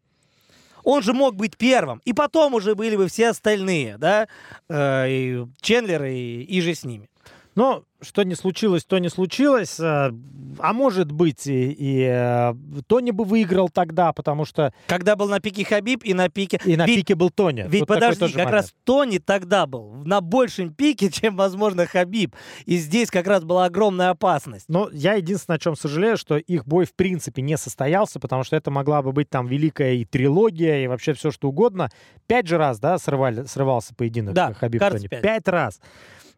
[0.82, 2.00] Он же мог быть первым.
[2.04, 4.28] И потом уже были бы все остальные, да?
[4.68, 7.09] Э, и Чендлер и, и же с ними.
[7.54, 9.78] Но что не случилось, то не случилось.
[9.80, 10.10] А
[10.58, 12.54] а может быть, и, и э,
[12.86, 16.60] Тони бы выиграл тогда, потому что Когда был на пике Хабиб и на пике...
[16.64, 17.64] и на Ведь- пике был Тони.
[17.68, 18.50] Ведь Тут подожди, как момент.
[18.50, 22.34] раз Тони тогда был на большем пике, чем, возможно, Хабиб.
[22.66, 24.64] И здесь как раз была огромная опасность.
[24.68, 28.56] Но я единственное, о чем сожалею, что их бой в принципе не состоялся, потому что
[28.56, 31.90] это могла бы быть там великая и трилогия, и вообще все что угодно.
[32.26, 35.20] Пять же раз, да, срывали, срывался поединок Да, Хабиб кажется, Тони.
[35.20, 35.48] пять.
[35.48, 35.80] раз.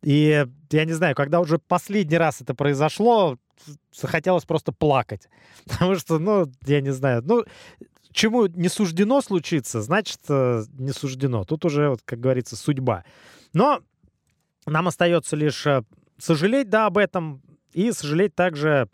[0.03, 3.39] И я не знаю, когда уже последний раз это произошло,
[3.93, 5.29] захотелось просто плакать.
[5.67, 7.45] Потому что, ну, я не знаю, ну,
[8.13, 11.45] чему не суждено случиться, значит, э, не суждено.
[11.45, 13.05] Тут уже, вот, как говорится, судьба.
[13.53, 13.81] Но
[14.67, 15.83] нам остается лишь э,
[16.19, 17.43] сожалеть, да, об этом,
[17.73, 18.89] и сожалеть также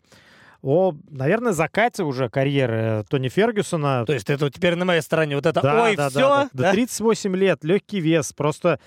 [0.61, 4.05] о, наверное, закате уже карьеры Тони Фергюсона.
[4.05, 6.49] То есть это теперь на моей стороне вот это Да, «Ой, да, да, все!» да.
[6.53, 8.79] Да 38 лет, легкий вес, просто...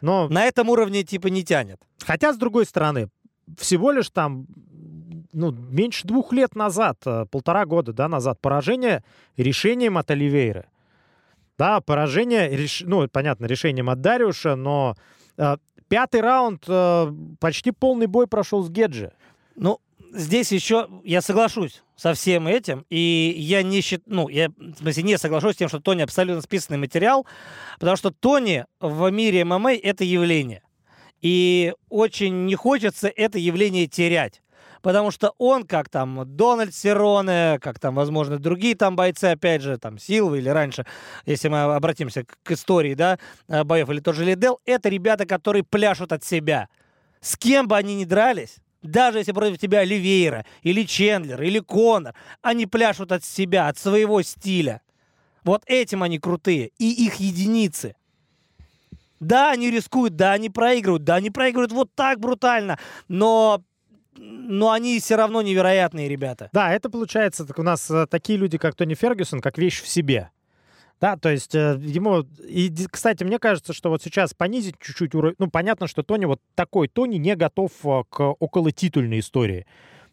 [0.00, 1.80] Но, На этом уровне типа не тянет.
[2.04, 3.08] хотя, с другой стороны,
[3.58, 4.46] всего лишь там
[5.32, 9.02] ну, меньше двух лет назад, э, полтора года да, назад, поражение
[9.36, 10.66] решением от Оливейры.
[11.58, 14.94] Да, поражение, реш- ну, понятно, решением от Дариуша, но
[15.36, 15.56] э,
[15.88, 19.12] пятый раунд, э, почти полный бой прошел с Геджи.
[19.56, 19.78] Ну,
[20.12, 24.02] здесь еще я соглашусь со всем этим, и я не счит...
[24.06, 27.26] ну, я, в смысле, не соглашусь с тем, что Тони абсолютно списанный материал,
[27.78, 30.62] потому что Тони в мире ММА— это явление.
[31.22, 34.42] И очень не хочется это явление терять.
[34.82, 39.78] Потому что он, как там Дональд Сероне, как там, возможно, другие там бойцы, опять же,
[39.78, 40.86] там Силва или раньше,
[41.24, 45.26] если мы обратимся к, к истории, да, э, боев, или тот же Лидел, это ребята,
[45.26, 46.68] которые пляшут от себя.
[47.20, 52.14] С кем бы они ни дрались, даже если против тебя Оливейра, или Чендлер, или Конор,
[52.42, 54.80] они пляшут от себя, от своего стиля.
[55.44, 56.70] Вот этим они крутые.
[56.78, 57.94] И их единицы.
[59.20, 62.78] Да, они рискуют, да, они проигрывают, да, они проигрывают вот так брутально,
[63.08, 63.62] но,
[64.14, 66.50] но они все равно невероятные ребята.
[66.52, 69.88] Да, это получается, так у нас э, такие люди, как Тони Фергюсон, как вещь в
[69.88, 70.30] себе.
[71.00, 72.24] Да, то есть э, ему...
[72.48, 75.34] И, кстати, мне кажется, что вот сейчас понизить чуть-чуть уровень...
[75.38, 79.66] Ну, понятно, что Тони вот такой Тони не готов э, к околотитульной истории.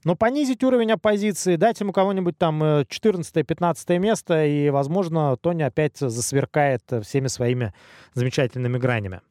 [0.04, 5.98] Но понизить уровень оппозиции, дать ему кого-нибудь там э, 14-15 место, и, возможно, Тони опять
[5.98, 7.74] засверкает э, всеми своими
[8.14, 9.22] замечательными гранями.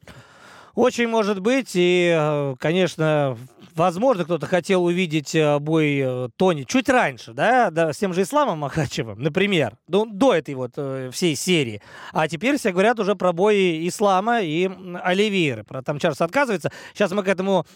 [0.75, 3.37] Очень может быть, и, э, конечно,
[3.75, 8.23] возможно, кто-то хотел увидеть э, бой э, Тони чуть раньше, да, да, с тем же
[8.23, 10.73] Исламом Махачевым, например, до, до этой вот
[11.13, 11.83] всей серии.
[12.13, 15.63] А теперь все говорят уже про бой Ислама и м, Оливейры.
[15.65, 16.73] Про там Чарльз отказывается.
[16.95, 17.67] Сейчас мы к этому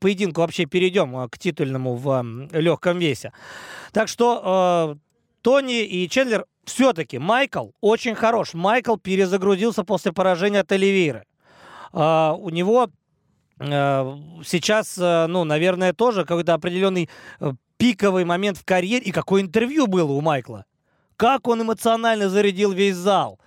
[0.00, 3.32] поединку вообще перейдем, к титульному в легком весе.
[3.92, 4.96] Так что
[5.42, 8.54] Тони и Чендлер все-таки Майкл очень хорош.
[8.54, 11.24] Майкл перезагрузился после поражения от Оливейры.
[11.98, 12.90] А, у него
[13.58, 17.08] э, сейчас, э, ну, наверное, тоже какой-то определенный
[17.40, 19.06] э, пиковый момент в карьере.
[19.06, 20.66] И какое интервью было у Майкла.
[21.16, 23.40] Как он эмоционально зарядил весь зал.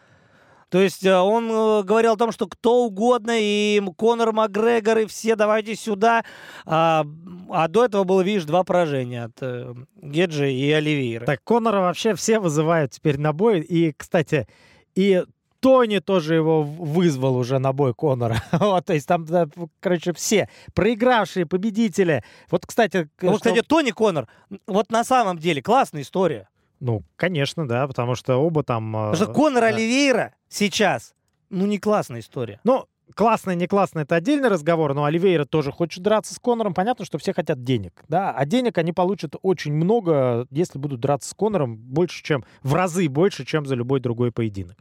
[0.70, 5.76] То есть он говорил о том, что кто угодно, и Конор Макгрегор, и все давайте
[5.76, 6.24] сюда.
[6.66, 7.06] А,
[7.50, 11.26] а до этого было, видишь, два поражения от Геджи и Оливейра.
[11.26, 13.62] Так, Конора вообще все вызывают теперь на бой.
[13.62, 14.48] И, кстати,
[14.94, 15.24] и
[15.60, 18.42] Тони тоже его вызвал уже на бой Конора.
[18.52, 19.48] вот, то есть там, да,
[19.80, 22.24] короче, все проигравшие победители.
[22.50, 23.10] Вот, кстати...
[23.22, 23.38] Ну, что...
[23.38, 24.28] кстати, Тони Конор,
[24.68, 26.50] вот на самом деле классная история.
[26.80, 28.94] Ну, конечно, да, потому что оба там...
[28.94, 29.68] Потому что Конор да.
[29.68, 31.14] Оливейра сейчас,
[31.50, 32.62] ну, не классная история.
[32.64, 32.86] Ну,
[33.16, 36.74] классная, не классная, это отдельный разговор, но Оливейра тоже хочет драться с Конором.
[36.74, 41.30] Понятно, что все хотят денег, да, а денег они получат очень много, если будут драться
[41.30, 44.78] с Конором, больше, чем, в разы больше, чем за любой другой поединок.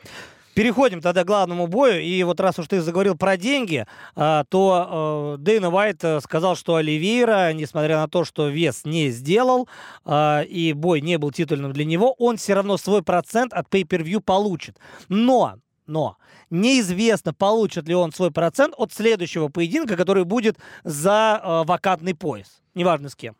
[0.58, 2.02] Переходим тогда к главному бою.
[2.02, 3.86] И вот раз уж ты заговорил про деньги,
[4.16, 9.10] а, то э, Дэйна Уайт э, сказал, что Оливейра, несмотря на то, что вес не
[9.10, 9.68] сделал
[10.04, 14.18] а, и бой не был титульным для него, он все равно свой процент от pay-per-view
[14.18, 14.80] получит.
[15.08, 16.16] Но, но,
[16.50, 22.62] неизвестно, получит ли он свой процент от следующего поединка, который будет за э, вакантный пояс.
[22.74, 23.36] Неважно с кем.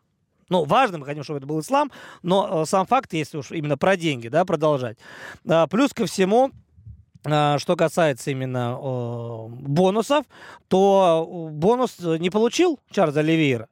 [0.51, 1.91] Ну, важно, мы хотим, чтобы это был ислам,
[2.23, 4.99] но сам факт, если уж именно про деньги, да, продолжать.
[5.49, 6.53] А, плюс ко всему,
[7.25, 10.25] что касается именно э, бонусов,
[10.69, 13.69] то бонус не получил Чарльз Оливейра.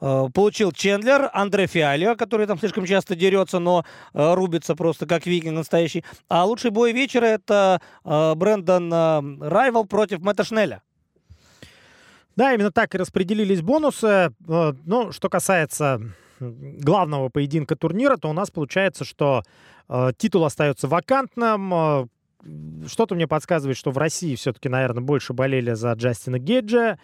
[0.00, 5.26] Э, получил Чендлер, Андре Фиалио, который там слишком часто дерется, но э, рубится просто как
[5.26, 6.04] викинг настоящий.
[6.28, 10.82] А лучший бой вечера это э, Брэндон э, Райвал против Мэтта Шнеля.
[12.36, 14.32] Да, именно так и распределились бонусы.
[14.48, 16.00] Э, ну, что касается
[16.38, 19.42] главного поединка турнира, то у нас получается, что
[19.88, 22.08] э, титул остается вакантным.
[22.86, 26.98] Что-то мне подсказывает, что в России все-таки, наверное, больше болели за Джастина Геджа,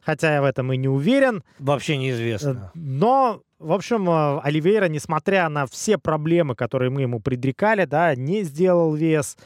[0.00, 1.42] хотя я в этом и не уверен.
[1.58, 2.72] Вообще неизвестно.
[2.74, 8.14] Э, но, в общем, э, Оливейра, несмотря на все проблемы, которые мы ему предрекали, да,
[8.14, 9.36] не сделал вес,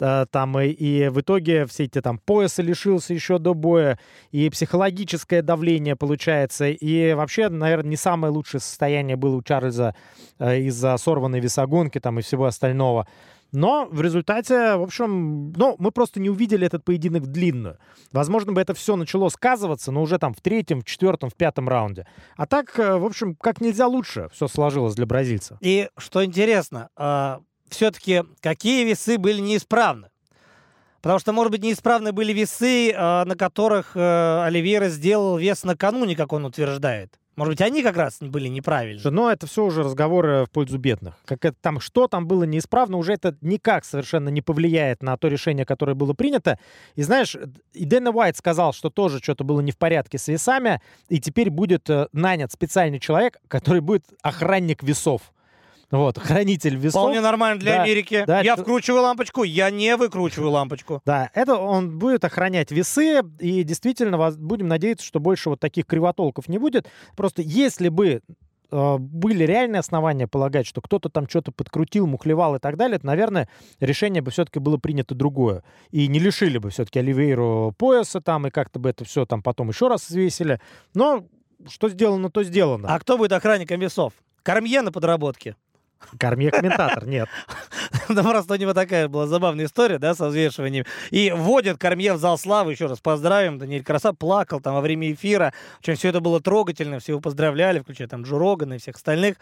[0.00, 3.98] э, там и, и в итоге все эти там пояса лишился еще до боя,
[4.30, 9.94] и психологическое давление получается, и вообще, наверное, не самое лучшее состояние было у Чарльза
[10.38, 13.06] из-за сорванной весогонки там и всего остального.
[13.56, 17.78] Но в результате, в общем, ну, мы просто не увидели этот поединок длинную.
[18.12, 21.66] Возможно, бы это все начало сказываться, но уже там в третьем, в четвертом, в пятом
[21.66, 22.06] раунде.
[22.36, 25.56] А так, э, в общем, как нельзя лучше все сложилось для бразильца.
[25.62, 27.38] И что интересно, э,
[27.70, 30.10] все-таки какие весы были неисправны?
[31.00, 36.14] Потому что, может быть, неисправны были весы, э, на которых э, Оливейра сделал вес накануне,
[36.14, 37.18] как он утверждает.
[37.36, 39.10] Может быть, они как раз были неправильны.
[39.10, 41.16] Но это все уже разговоры в пользу бедных.
[41.26, 45.28] Как это там, что там было неисправно, уже это никак совершенно не повлияет на то
[45.28, 46.58] решение, которое было принято.
[46.94, 47.36] И знаешь,
[47.74, 51.50] и Дэна Уайт сказал, что тоже что-то было не в порядке с весами, и теперь
[51.50, 55.32] будет э, нанят специальный человек, который будет охранник весов.
[55.90, 57.02] Вот, хранитель весов.
[57.02, 58.24] Вполне нормально для да, Америки.
[58.26, 61.02] Да, я вкручиваю лампочку, я не выкручиваю лампочку.
[61.06, 66.48] Да, это он будет охранять весы, и действительно будем надеяться, что больше вот таких кривотолков
[66.48, 66.88] не будет.
[67.16, 68.22] Просто если бы
[68.70, 73.06] э, были реальные основания полагать, что кто-то там что-то подкрутил, мухлевал и так далее, то,
[73.06, 75.62] наверное, решение бы все-таки было принято другое.
[75.92, 79.68] И не лишили бы все-таки Оливейру пояса там, и как-то бы это все там потом
[79.68, 80.60] еще раз взвесили.
[80.92, 81.24] Но
[81.68, 82.88] что сделано, то сделано.
[82.92, 84.12] А кто будет охранником весов?
[84.42, 85.56] Кормье на подработке.
[86.18, 87.28] Кормье комментатор, нет.
[88.08, 90.84] Да просто у него такая была забавная история, да, со взвешиванием.
[91.10, 95.12] И вводят Кормье в зал славы, еще раз поздравим, Даниэль Краса плакал там во время
[95.12, 95.52] эфира.
[95.76, 98.96] В общем, все это было трогательно, все его поздравляли, включая там Джо Рогана и всех
[98.96, 99.36] остальных.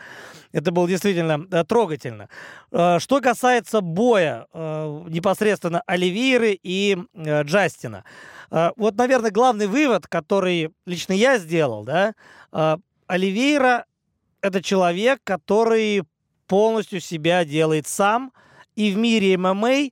[0.52, 2.28] Это было действительно э, трогательно.
[2.70, 8.04] Э, что касается боя э, непосредственно Оливейры и Джастина.
[8.50, 12.14] Вот, наверное, главный вывод, который лично я сделал, да,
[13.06, 13.86] Оливейра—
[14.42, 16.04] это человек, который
[16.46, 18.32] полностью себя делает сам.
[18.76, 19.90] И в мире ММА,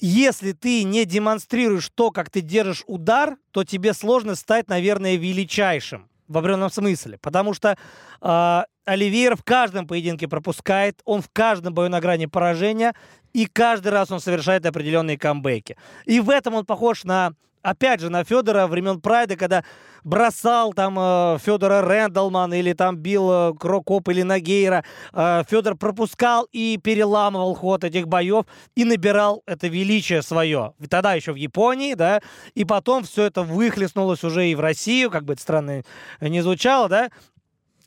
[0.00, 6.08] если ты не демонстрируешь то, как ты держишь удар, то тебе сложно стать, наверное, величайшим
[6.28, 7.18] в определенном смысле.
[7.18, 7.76] Потому что
[8.20, 12.94] э, Оливейр в каждом поединке пропускает, он в каждом бою на грани поражения,
[13.32, 15.76] и каждый раз он совершает определенные камбэки.
[16.04, 17.32] И в этом он похож на
[17.64, 19.64] опять же, на Федора времен Прайда, когда
[20.04, 26.78] бросал там э, Федора Рэндалман или там бил Крокоп или Нагейра, э, Федор пропускал и
[26.82, 28.44] переламывал ход этих боев
[28.76, 30.74] и набирал это величие свое.
[30.88, 32.20] Тогда еще в Японии, да,
[32.54, 35.82] и потом все это выхлестнулось уже и в Россию, как бы это странно
[36.20, 37.10] не звучало, да,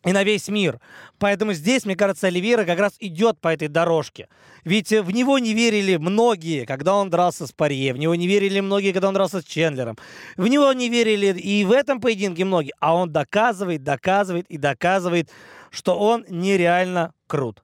[0.08, 0.80] и на весь мир.
[1.20, 4.30] Поэтому здесь, мне кажется, Оливейра как раз идет по этой дорожке.
[4.64, 7.94] Ведь в него не верили многие, когда он дрался с Парье.
[7.94, 9.98] В него не верили многие, когда он дрался с Чендлером.
[10.38, 12.74] В него не верили и в этом поединке многие.
[12.80, 15.30] А он доказывает, доказывает и доказывает,
[15.72, 17.64] что он нереально крут.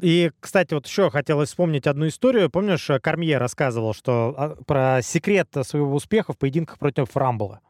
[0.00, 2.50] И, кстати, вот еще хотелось вспомнить одну историю.
[2.50, 7.60] Помнишь, Кармье рассказывал, что а, про секрет своего успеха в поединках против Рамбола.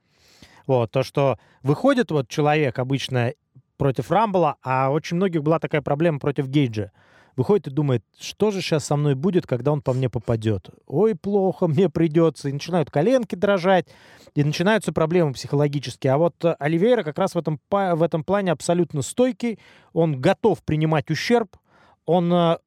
[0.66, 3.32] Вот, то, что выходит вот человек обычно
[3.76, 6.92] против Рамбола, а очень многих была такая проблема против Гейджа.
[7.34, 10.68] Выходит и думает, что же сейчас со мной будет, когда он по мне попадет.
[10.86, 12.48] Ой, плохо мне придется.
[12.48, 13.86] И начинают коленки дрожать,
[14.34, 16.12] и начинаются проблемы психологические.
[16.12, 19.58] А вот Оливейра как раз в этом, в этом плане абсолютно стойкий.
[19.92, 21.56] Он готов принимать ущерб,
[22.04, 22.58] он э,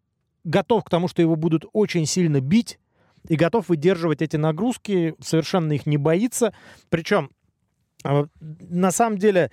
[0.43, 2.79] готов к тому, что его будут очень сильно бить,
[3.27, 6.53] и готов выдерживать эти нагрузки, совершенно их не боится.
[6.89, 7.31] Причем
[8.39, 9.51] на самом деле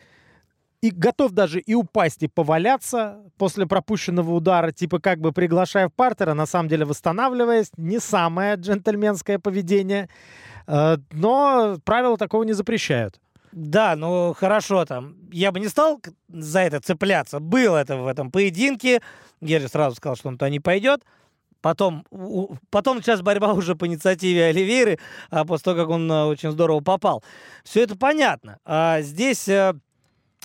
[0.83, 5.93] и готов даже и упасть, и поваляться после пропущенного удара, типа как бы приглашая в
[5.93, 7.71] партер, а на самом деле восстанавливаясь.
[7.77, 10.09] Не самое джентльменское поведение,
[10.67, 13.21] э, но правила такого не запрещают.
[13.53, 15.15] Да, ну хорошо там.
[15.31, 17.39] Я бы не стал за это цепляться.
[17.39, 19.03] Было это в этом поединке.
[19.41, 21.03] Герри сразу сказал, что он туда не пойдет.
[21.63, 22.05] Потом,
[22.71, 24.99] потом сейчас борьба уже по инициативе Оливейры,
[25.31, 27.23] а после того, как он э, очень здорово попал.
[27.65, 28.59] Все это понятно.
[28.65, 29.73] А здесь, э,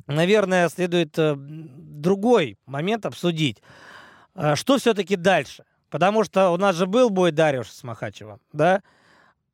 [0.06, 3.62] наверное, следует э, другой момент обсудить.
[4.36, 5.66] А что все-таки дальше?
[5.90, 8.82] Потому что у нас же был бой Дариуша с Махачевым, да?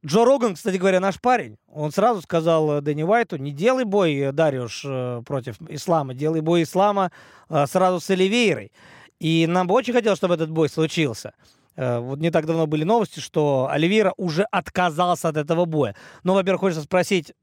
[0.06, 1.56] Джо Роган, кстати говоря, наш парень.
[1.68, 4.82] Он сразу сказал Дэнни Уайту, не делай бой, Дариуш,
[5.26, 7.10] против Ислама, делай бой Ислама
[7.48, 8.74] сразу с Оливейрой.
[9.20, 11.34] И нам бы очень хотелось, чтобы этот бой случился.
[11.76, 15.96] Э, вот не так давно были новости, что Оливейра уже отказался от этого боя.
[16.24, 17.34] Но, во-первых, хочется спросить,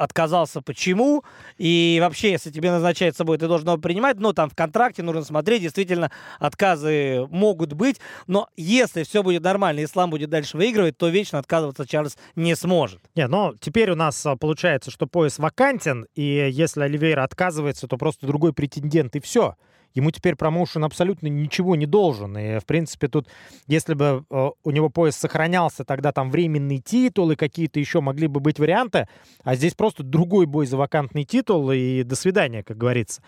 [0.00, 1.24] отказался почему,
[1.58, 5.22] и вообще, если тебе назначается бой, ты должен его принимать, но там в контракте нужно
[5.24, 11.08] смотреть, действительно, отказы могут быть, но если все будет нормально, ислам будет дальше выигрывать, то
[11.08, 13.00] вечно отказываться Чарльз не сможет.
[13.14, 17.98] Не, но теперь у нас а, получается, что пояс вакантен, и если Оливейра отказывается, то
[17.98, 19.54] просто другой претендент, и все
[19.94, 22.36] ему теперь промоушен абсолютно ничего не должен.
[22.36, 23.28] И, в принципе, тут,
[23.66, 28.26] если бы э, у него пояс сохранялся, тогда там временный титул и какие-то еще могли
[28.26, 29.08] бы быть варианты,
[29.42, 33.22] а здесь просто другой бой за вакантный титул, и до свидания, как говорится.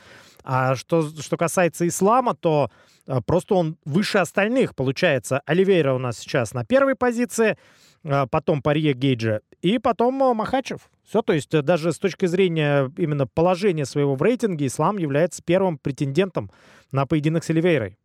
[0.44, 2.70] А что, что касается ислама, то
[3.06, 5.40] э, просто он выше остальных, получается.
[5.46, 7.56] Оливейра у нас сейчас на первой позиции,
[8.04, 10.90] э, потом Парье Гейджа, и потом э, Махачев.
[11.08, 15.42] Все, то есть э, даже с точки зрения именно положения своего в рейтинге, Ислам является
[15.42, 16.50] первым претендентом
[16.90, 17.96] на поединок с Оливейрой.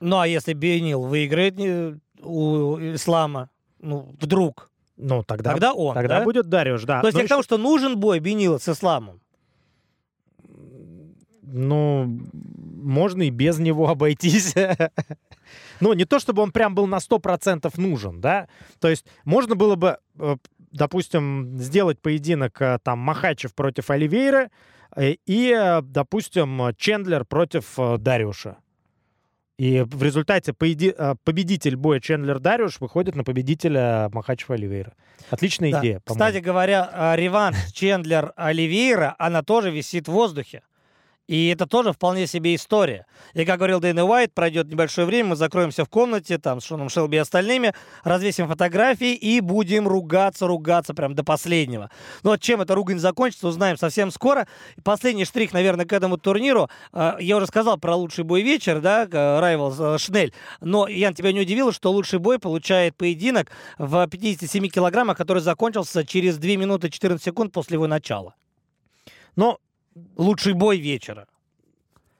[0.00, 1.58] Ну, а если Бенил выиграет
[2.22, 3.50] у Ислама,
[3.80, 6.24] ну, вдруг, ну, тогда, тогда он, Тогда да?
[6.24, 7.00] будет Дариуш, да.
[7.00, 7.28] То есть Но я еще...
[7.28, 9.20] к тому, что нужен бой Бенила с Исламом.
[11.42, 12.20] Ну,
[12.82, 14.54] можно и без него обойтись.
[15.80, 18.48] Ну, не то, чтобы он прям был на 100% нужен, да?
[18.80, 20.36] То есть можно было бы э,
[20.76, 24.50] допустим, сделать поединок э, там Махачев против Оливейра
[24.94, 28.56] э, и, э, допустим, Чендлер против Дариуша.
[29.58, 30.94] И в результате поеди...
[31.24, 34.92] победитель боя Чендлер-Дариуш выходит на победителя Махачева-Оливейра.
[35.30, 35.80] Отличная да.
[35.80, 36.02] идея.
[36.04, 40.62] Кстати говоря, реванш Чендлер-Оливейра, она тоже висит в воздухе.
[41.26, 43.06] И это тоже вполне себе история.
[43.34, 46.88] И, как говорил Дэйна Уайт, пройдет небольшое время, мы закроемся в комнате, там, с Шоном
[46.88, 47.74] Шелби и остальными,
[48.04, 51.90] развесим фотографии и будем ругаться, ругаться прям до последнего.
[52.22, 54.46] Но вот чем эта ругань закончится, узнаем совсем скоро.
[54.84, 56.70] Последний штрих, наверное, к этому турниру.
[56.92, 59.06] А, я уже сказал про лучший бой вечер, да,
[59.40, 60.32] Райвел Шнель.
[60.60, 66.06] Но, Ян, тебя не удивило, что лучший бой получает поединок в 57 килограммах, который закончился
[66.06, 68.34] через 2 минуты 14 секунд после его начала?
[69.34, 69.58] Но
[70.16, 71.26] лучший бой вечера.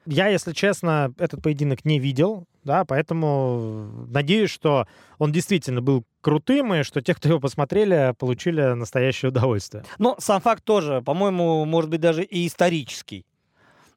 [0.07, 4.87] Я, если честно, этот поединок не видел, да, поэтому надеюсь, что
[5.19, 9.85] он действительно был крутым, и что те, кто его посмотрели, получили настоящее удовольствие.
[9.99, 13.25] Но сам факт тоже, по-моему, может быть даже и исторический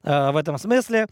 [0.02, 1.06] э, в этом смысле.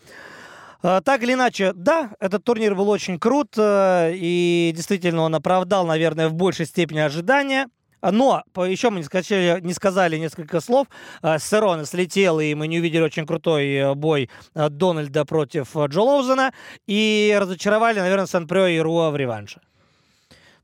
[0.82, 5.86] Э, так или иначе, да, этот турнир был очень крут, э, и действительно он оправдал,
[5.86, 7.68] наверное, в большей степени ожидания.
[8.02, 10.86] Но еще мы не сказали, не сказали несколько слов.
[11.22, 16.00] Э, Серона слетел, и мы не увидели очень крутой э, бой э, Дональда против Джо
[16.00, 16.52] Лоузена.
[16.86, 19.60] И разочаровали, наверное, Сан-Прё и Руа в реванше.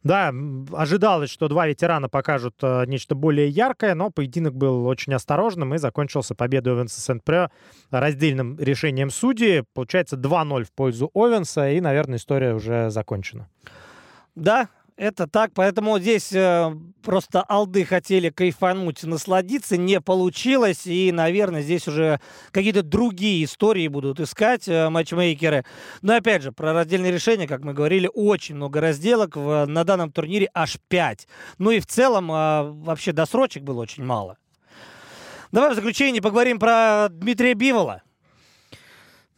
[0.04, 0.34] Да,
[0.72, 5.78] ожидалось, что два ветерана покажут э, нечто более яркое, но поединок был очень осторожным и
[5.78, 7.48] закончился победой Овенса Сент-Пре
[7.90, 9.64] раздельным решением судьи.
[9.72, 13.48] Получается 2-0 в пользу Овенса, и, наверное, история уже закончена.
[14.34, 16.72] Да, это так, поэтому здесь э,
[17.02, 22.20] просто алды хотели кайфануть, насладиться, не получилось, и, наверное, здесь уже
[22.52, 25.64] какие-то другие истории будут искать э, матчмейкеры.
[26.02, 30.12] Но, опять же, про раздельные решения, как мы говорили, очень много разделок, в, на данном
[30.12, 31.26] турнире аж 5.
[31.58, 34.38] Ну и в целом э, вообще досрочек было очень мало.
[35.50, 38.03] Давай в заключение поговорим про Дмитрия Бивола.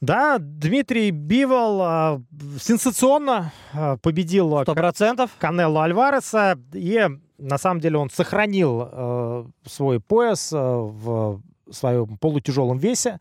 [0.01, 2.23] Да, Дмитрий Бивол а,
[2.61, 5.31] сенсационно а, победил Сто процентов.
[5.39, 6.59] Канело Альвареса.
[6.75, 11.41] И на самом деле он сохранил а, свой пояс а, в
[11.71, 13.21] своем полутяжелом весе.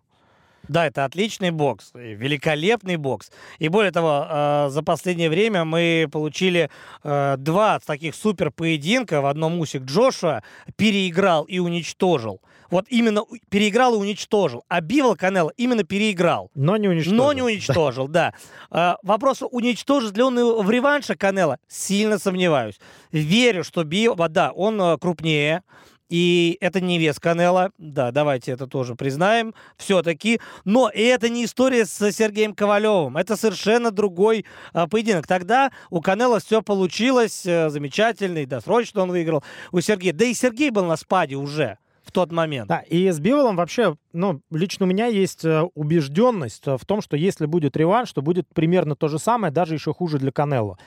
[0.68, 3.30] Да, это отличный бокс, великолепный бокс.
[3.58, 6.70] И более того, э, за последнее время мы получили
[7.02, 9.20] э, два таких супер поединка.
[9.20, 10.42] В одном Усик Джошуа
[10.76, 12.40] переиграл и уничтожил.
[12.70, 14.64] Вот именно переиграл и уничтожил.
[14.68, 16.50] А Бивол Канело именно переиграл.
[16.54, 17.16] Но не уничтожил.
[17.16, 18.34] Но не уничтожил, да.
[18.70, 18.98] да.
[19.02, 21.58] Вопрос, уничтожит ли он в реванше Канело?
[21.68, 22.78] Сильно сомневаюсь.
[23.12, 25.62] Верю, что Бивол, да, он э, крупнее,
[26.08, 30.40] и это не вес Канела, да, давайте это тоже признаем, все-таки.
[30.64, 35.26] Но и это не история с Сергеем Ковалевым, это совершенно другой а, поединок.
[35.26, 39.42] Тогда у Канела все получилось а, замечательно, и досрочно он выиграл
[39.72, 40.12] у Сергея.
[40.12, 41.78] Да и Сергей был на спаде уже
[42.14, 42.68] тот момент.
[42.68, 47.16] Да, и с Биволом вообще, ну, лично у меня есть э, убежденность в том, что
[47.16, 50.78] если будет реванш, то будет примерно то же самое, даже еще хуже для Канело.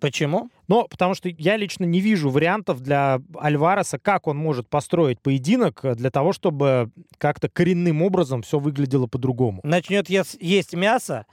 [0.00, 0.50] Почему?
[0.70, 5.80] Ну, потому что я лично не вижу вариантов для Альвареса, как он может построить поединок
[5.96, 9.58] для того, чтобы как-то коренным образом все выглядело по-другому.
[9.64, 11.26] Начнет есть, есть мясо,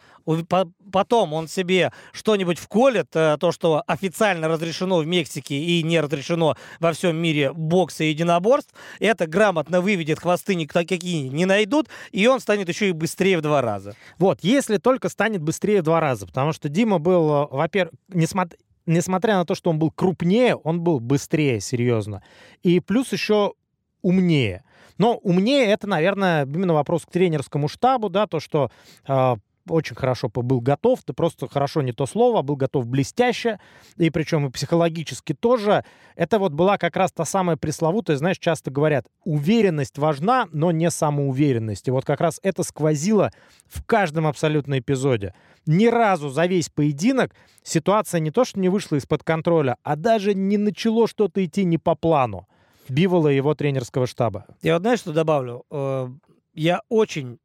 [0.91, 6.57] потом он себе что-нибудь вколет, э, то, что официально разрешено в Мексике и не разрешено
[6.79, 12.39] во всем мире бокса и единоборств, это грамотно выведет, хвосты никакие не найдут, и он
[12.39, 13.95] станет еще и быстрее в два раза.
[14.17, 18.57] Вот, если только станет быстрее в два раза, потому что Дима был, э, во-первых, несмотря
[18.87, 22.23] несмотря на то, что он был крупнее, он был быстрее, серьезно.
[22.63, 23.53] И плюс еще
[24.01, 24.63] умнее.
[24.97, 28.71] Но умнее это, наверное, именно вопрос к тренерскому штабу, да, то, что
[29.07, 29.35] э,
[29.69, 33.59] очень хорошо был готов, ты просто хорошо не то слово, а был готов блестяще,
[33.97, 35.83] и причем и психологически тоже.
[36.15, 40.89] Это вот была как раз та самая пресловутая, знаешь, часто говорят, уверенность важна, но не
[40.89, 41.87] самоуверенность.
[41.87, 43.31] И вот как раз это сквозило
[43.65, 45.33] в каждом абсолютно эпизоде.
[45.65, 50.33] Ни разу за весь поединок ситуация не то, что не вышла из-под контроля, а даже
[50.33, 52.47] не начало что-то идти не по плану.
[52.89, 54.45] Бивола и его тренерского штаба.
[54.61, 55.65] Я вот знаешь, что добавлю?
[55.69, 56.07] Э,
[56.53, 57.39] я очень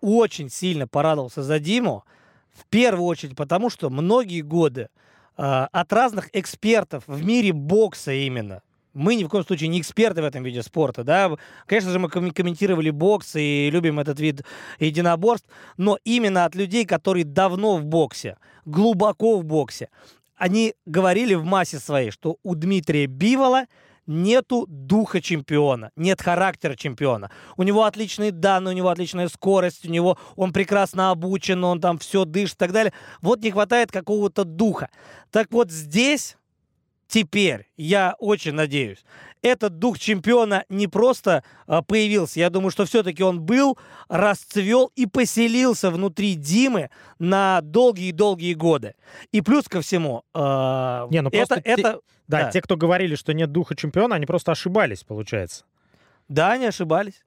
[0.00, 2.04] очень сильно порадовался за Диму.
[2.52, 4.88] В первую очередь потому, что многие годы
[5.36, 8.62] э, от разных экспертов в мире бокса именно,
[8.94, 11.30] мы ни в коем случае не эксперты в этом виде спорта, да.
[11.66, 14.42] Конечно же, мы комментировали бокс и любим этот вид
[14.78, 19.90] единоборств, но именно от людей, которые давно в боксе, глубоко в боксе,
[20.34, 23.66] они говорили в массе своей, что у Дмитрия Бивола–
[24.06, 27.30] нету духа чемпиона, нет характера чемпиона.
[27.56, 31.98] У него отличные данные, у него отличная скорость, у него он прекрасно обучен, он там
[31.98, 32.92] все дышит и так далее.
[33.20, 34.88] Вот не хватает какого-то духа.
[35.30, 36.36] Так вот здесь
[37.06, 39.04] теперь, я очень надеюсь,
[39.42, 43.78] этот дух чемпиона не просто а, появился, я думаю, что все-таки он был,
[44.08, 48.94] расцвел и поселился внутри Димы на долгие-долгие годы.
[49.32, 50.38] И плюс ко всему, э,
[51.10, 54.26] не, ну это, те, это да, да, те, кто говорили, что нет духа чемпиона, они
[54.26, 55.64] просто ошибались, получается.
[56.28, 57.24] Да, они ошибались.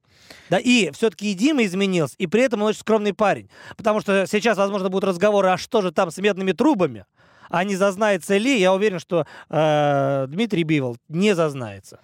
[0.50, 3.50] Да, и все-таки и Дима изменился, и при этом он очень скромный парень.
[3.78, 7.06] Потому что сейчас, возможно, будут разговоры, а что же там с медными трубами?
[7.50, 8.60] А не зазнается ли?
[8.60, 12.00] Я уверен, что э, Дмитрий Бивол не зазнается.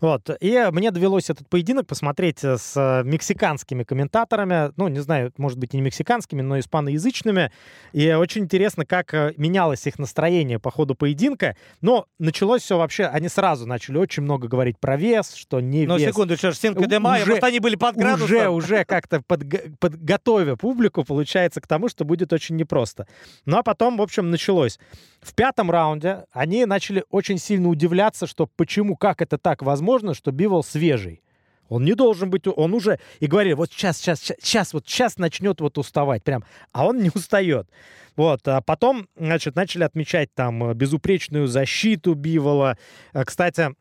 [0.00, 0.30] Вот.
[0.40, 4.72] И мне довелось этот поединок посмотреть э, с э, мексиканскими комментаторами.
[4.76, 7.50] Ну, не знаю, может быть, и не мексиканскими, но испаноязычными.
[7.92, 11.56] И очень интересно, как э, менялось их настроение по ходу поединка.
[11.80, 13.06] Но началось все вообще...
[13.06, 16.06] Они сразу начали очень много говорить про вес, что не но вес.
[16.06, 18.24] Но секунду, что Синко де Майо, может, они были под градусом?
[18.24, 19.42] Уже, уже как-то под,
[19.80, 23.08] подготовя публику, получается, к тому, что будет очень непросто.
[23.46, 24.78] Ну, а потом, в общем, началось.
[25.20, 30.30] В пятом раунде они начали очень сильно удивляться, что почему, как это так возможно, что
[30.30, 31.22] Бивол свежий.
[31.68, 35.60] Он не должен быть, он уже, и говорили, вот сейчас, сейчас, сейчас, вот сейчас начнет
[35.60, 37.68] вот уставать прям, а он не устает.
[38.16, 42.76] Вот, а потом, значит, начали отмечать там безупречную защиту Бивола.
[43.12, 43.74] А, кстати,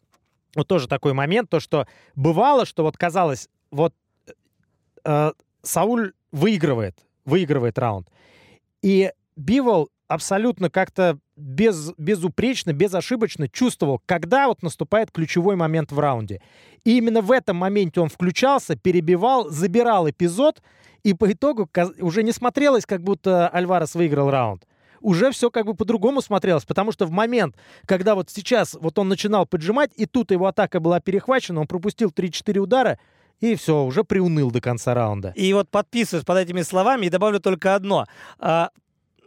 [0.55, 3.95] вот тоже такой момент, то, что бывало, что вот казалось, вот
[5.05, 5.31] э,
[5.63, 8.09] Сауль выигрывает, выигрывает раунд.
[8.81, 16.41] И Бивол абсолютно как-то без, безупречно, безошибочно чувствовал, когда вот наступает ключевой момент в раунде.
[16.83, 20.61] И именно в этом моменте он включался, перебивал, забирал эпизод,
[21.03, 21.69] и по итогу
[21.99, 24.65] уже не смотрелось, как будто Альварес выиграл раунд.
[24.99, 29.07] Уже все как бы по-другому смотрелось, потому что в момент, когда вот сейчас вот он
[29.07, 32.99] начинал поджимать, и тут его атака была перехвачена, он пропустил 3-4 удара,
[33.39, 35.33] и все, уже приуныл до конца раунда.
[35.35, 38.05] И вот подписываюсь под этими словами и добавлю только одно.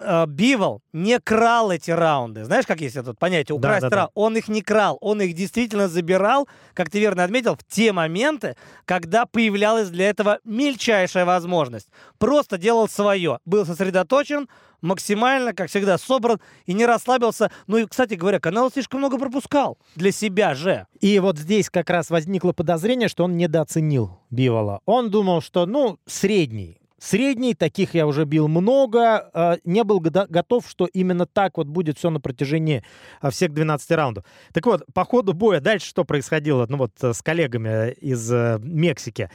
[0.01, 2.45] Э, Бивол не крал эти раунды.
[2.45, 3.57] Знаешь, как есть это понятие?
[3.57, 4.13] Украсть да, да, раунд.
[4.15, 4.21] Да.
[4.21, 4.97] Он их не крал.
[5.01, 10.39] Он их действительно забирал, как ты верно отметил, в те моменты, когда появлялась для этого
[10.45, 11.89] мельчайшая возможность.
[12.19, 13.39] Просто делал свое.
[13.45, 14.49] Был сосредоточен,
[14.81, 17.51] максимально, как всегда, собран и не расслабился.
[17.67, 20.87] Ну и, кстати говоря, канал слишком много пропускал для себя же.
[21.01, 24.81] И вот здесь как раз возникло подозрение, что он недооценил Бивола.
[24.87, 30.69] Он думал, что, ну, средний Средний, таких я уже бил много, а, не был готов,
[30.69, 32.85] что именно так вот будет все на протяжении
[33.23, 34.25] а, всех 12 раундов.
[34.53, 39.31] Так вот, по ходу боя дальше что происходило, ну вот с коллегами из э, Мексики.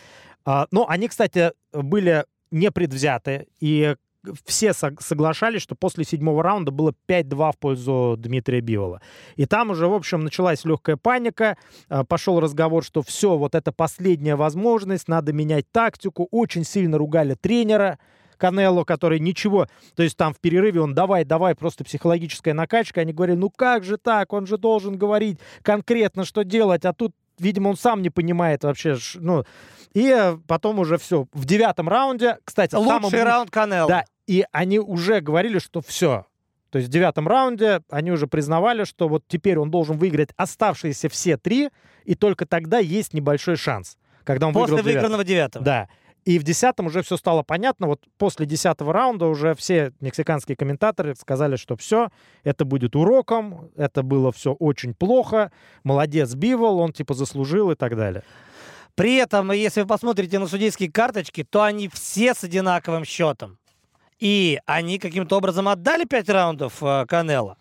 [0.46, 3.96] Ну, они, кстати, были непредвзяты, и
[4.46, 9.02] все соглашались, что после седьмого раунда было 5-2 в пользу Дмитрия Бивола.
[9.36, 11.58] И там уже, в общем, началась легкая паника,
[11.90, 16.28] а, пошел разговор, что все, вот это последняя возможность, надо менять тактику.
[16.32, 18.00] Очень сильно ругали тренера,
[18.38, 23.02] Канело, который ничего, то есть там в перерыве он давай, давай, просто психологическая накачка.
[23.02, 27.14] Они говорили, ну как же так, он же должен говорить конкретно, что делать, а тут,
[27.40, 29.46] видимо, он сам не понимает вообще, ну,
[29.94, 31.26] и потом уже все.
[31.32, 32.76] В девятом раунде, кстати...
[32.76, 33.26] Лучший самом...
[33.26, 33.88] раунд Канело.
[33.88, 36.26] Да, и они уже говорили, что все.
[36.70, 41.10] То есть в девятом раунде они уже признавали, что вот теперь он должен выиграть оставшиеся
[41.10, 41.70] все три,
[42.04, 43.98] и только тогда есть небольшой шанс.
[44.24, 45.64] Когда он После выиграл выигранного девятого.
[45.64, 45.88] Да.
[46.26, 47.86] И в десятом уже все стало понятно.
[47.86, 52.10] Вот после десятого раунда уже все мексиканские комментаторы сказали, что все,
[52.44, 55.52] это будет уроком, это было все очень плохо,
[55.84, 58.24] молодец Бивол, он типа заслужил и так далее.
[58.96, 63.60] При этом, если вы посмотрите на судейские карточки, то они все с одинаковым счетом.
[64.20, 67.58] И они каким-то образом отдали 5 раундов э, Канело.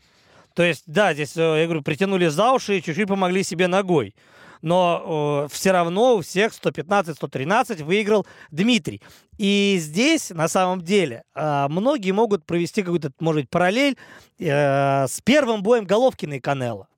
[0.55, 4.15] То есть, да, здесь, э, я говорю, притянули за уши и чуть-чуть помогли себе ногой.
[4.63, 9.03] Но э, все равно у всех 115-113 выиграл Дмитрий.
[9.37, 13.97] И здесь, на самом деле, э, многие могут провести какую-то, может быть, параллель
[14.39, 16.89] э, с первым боем Головкина и Канело.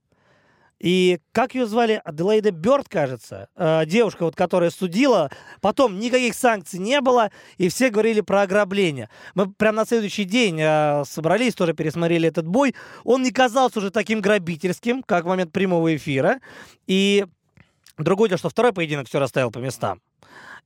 [0.79, 2.01] И как ее звали?
[2.05, 3.49] Аделаида Бёрд, кажется.
[3.57, 5.31] Э, девушка, вот, которая судила.
[5.61, 9.09] Потом никаких санкций не было, и все говорили про ограбление.
[9.35, 12.75] Мы прямо на следующий день э, собрались, тоже пересмотрели этот бой.
[13.05, 16.41] Он не казался уже таким грабительским, как в момент прямого эфира.
[16.87, 17.25] И
[17.97, 20.01] другое дело, что второй поединок все расставил по местам.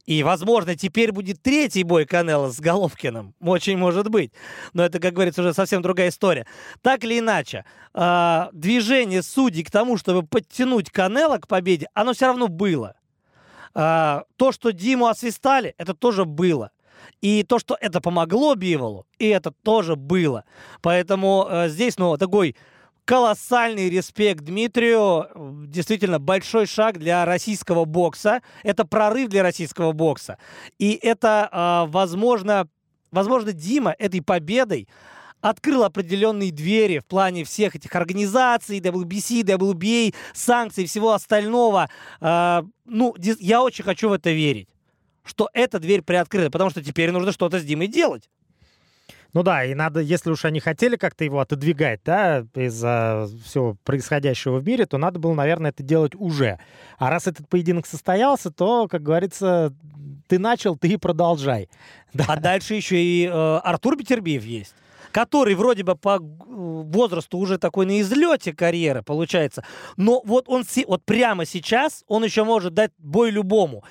[0.06, 3.34] И, возможно, теперь будет третий бой Канела с Головкиным.
[3.40, 4.32] Очень может быть.
[4.72, 6.46] Но это, как говорится, уже совсем другая история.
[6.82, 12.26] Так или иначе, э, движение судей к тому, чтобы подтянуть Канела к победе, оно все
[12.26, 12.94] равно было.
[13.74, 16.70] Э, то, что Диму освистали, это тоже было.
[17.20, 20.44] И то, что это помогло Биволу, и это тоже было.
[20.80, 22.56] Поэтому э, здесь, ну, такой
[23.10, 25.26] колоссальный респект Дмитрию.
[25.66, 28.40] Действительно, большой шаг для российского бокса.
[28.62, 30.38] Это прорыв для российского бокса.
[30.78, 32.68] И это, а, возможно,
[33.10, 34.88] возможно, Дима этой победой
[35.40, 41.90] открыл определенные двери в плане всех этих организаций, WBC, WBA, санкций, всего остального.
[42.20, 44.68] А, ну, я очень хочу в это верить,
[45.24, 48.28] что эта дверь приоткрыта, потому что теперь нужно что-то с Димой делать.
[49.32, 54.58] Ну да, и надо, если уж они хотели как-то его отодвигать, да, из-за всего происходящего
[54.58, 56.58] в мире, то надо было, наверное, это делать уже.
[56.98, 59.72] А раз этот поединок состоялся, то, как говорится,
[60.26, 61.68] ты начал, ты и продолжай.
[62.12, 62.24] Да.
[62.26, 64.74] А дальше еще и э, Артур Бетербиев есть
[65.12, 69.64] который вроде бы по возрасту уже такой на излете карьеры получается,
[69.96, 73.84] но вот он вот прямо сейчас он еще может дать бой любому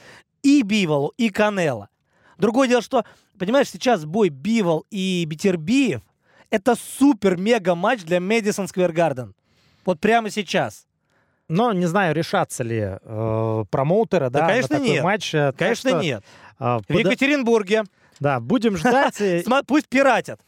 [0.43, 1.89] и Биволу, и Канело.
[2.39, 3.05] Другое дело, что
[3.37, 6.01] понимаешь, сейчас бой Бивол и Битербиев
[6.49, 9.35] это супер-мега матч для Мэдисон Сквер Гарден.
[9.85, 10.87] Вот прямо сейчас.
[11.47, 15.03] Но не знаю, решатся ли э, промоутеры, да, да конечно, на такой нет.
[15.03, 15.31] матч.
[15.57, 16.23] Конечно, что, нет.
[16.59, 17.83] Э, в Екатеринбурге.
[18.19, 19.21] Да, будем ждать.
[19.67, 20.39] Пусть пиратят.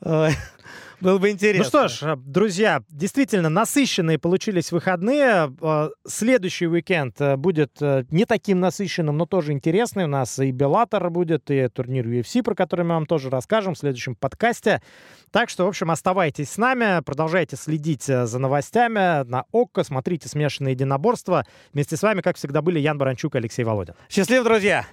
[1.00, 1.80] Было бы интересно.
[1.82, 5.54] Ну что ж, друзья, действительно, насыщенные получились выходные.
[5.60, 10.04] Э, следующий уикенд э, будет э, не таким насыщенным, но тоже интересный.
[10.04, 13.78] У нас и Беллатор будет, и турнир UFC, про который мы вам тоже расскажем в
[13.78, 14.82] следующем подкасте.
[15.30, 20.72] Так что, в общем, оставайтесь с нами, продолжайте следить за новостями на ОККО, смотрите «Смешанные
[20.72, 21.44] единоборства».
[21.72, 23.94] Вместе с вами, как всегда, были Ян Баранчук и Алексей Володин.
[24.08, 24.86] Счастливо, друзья!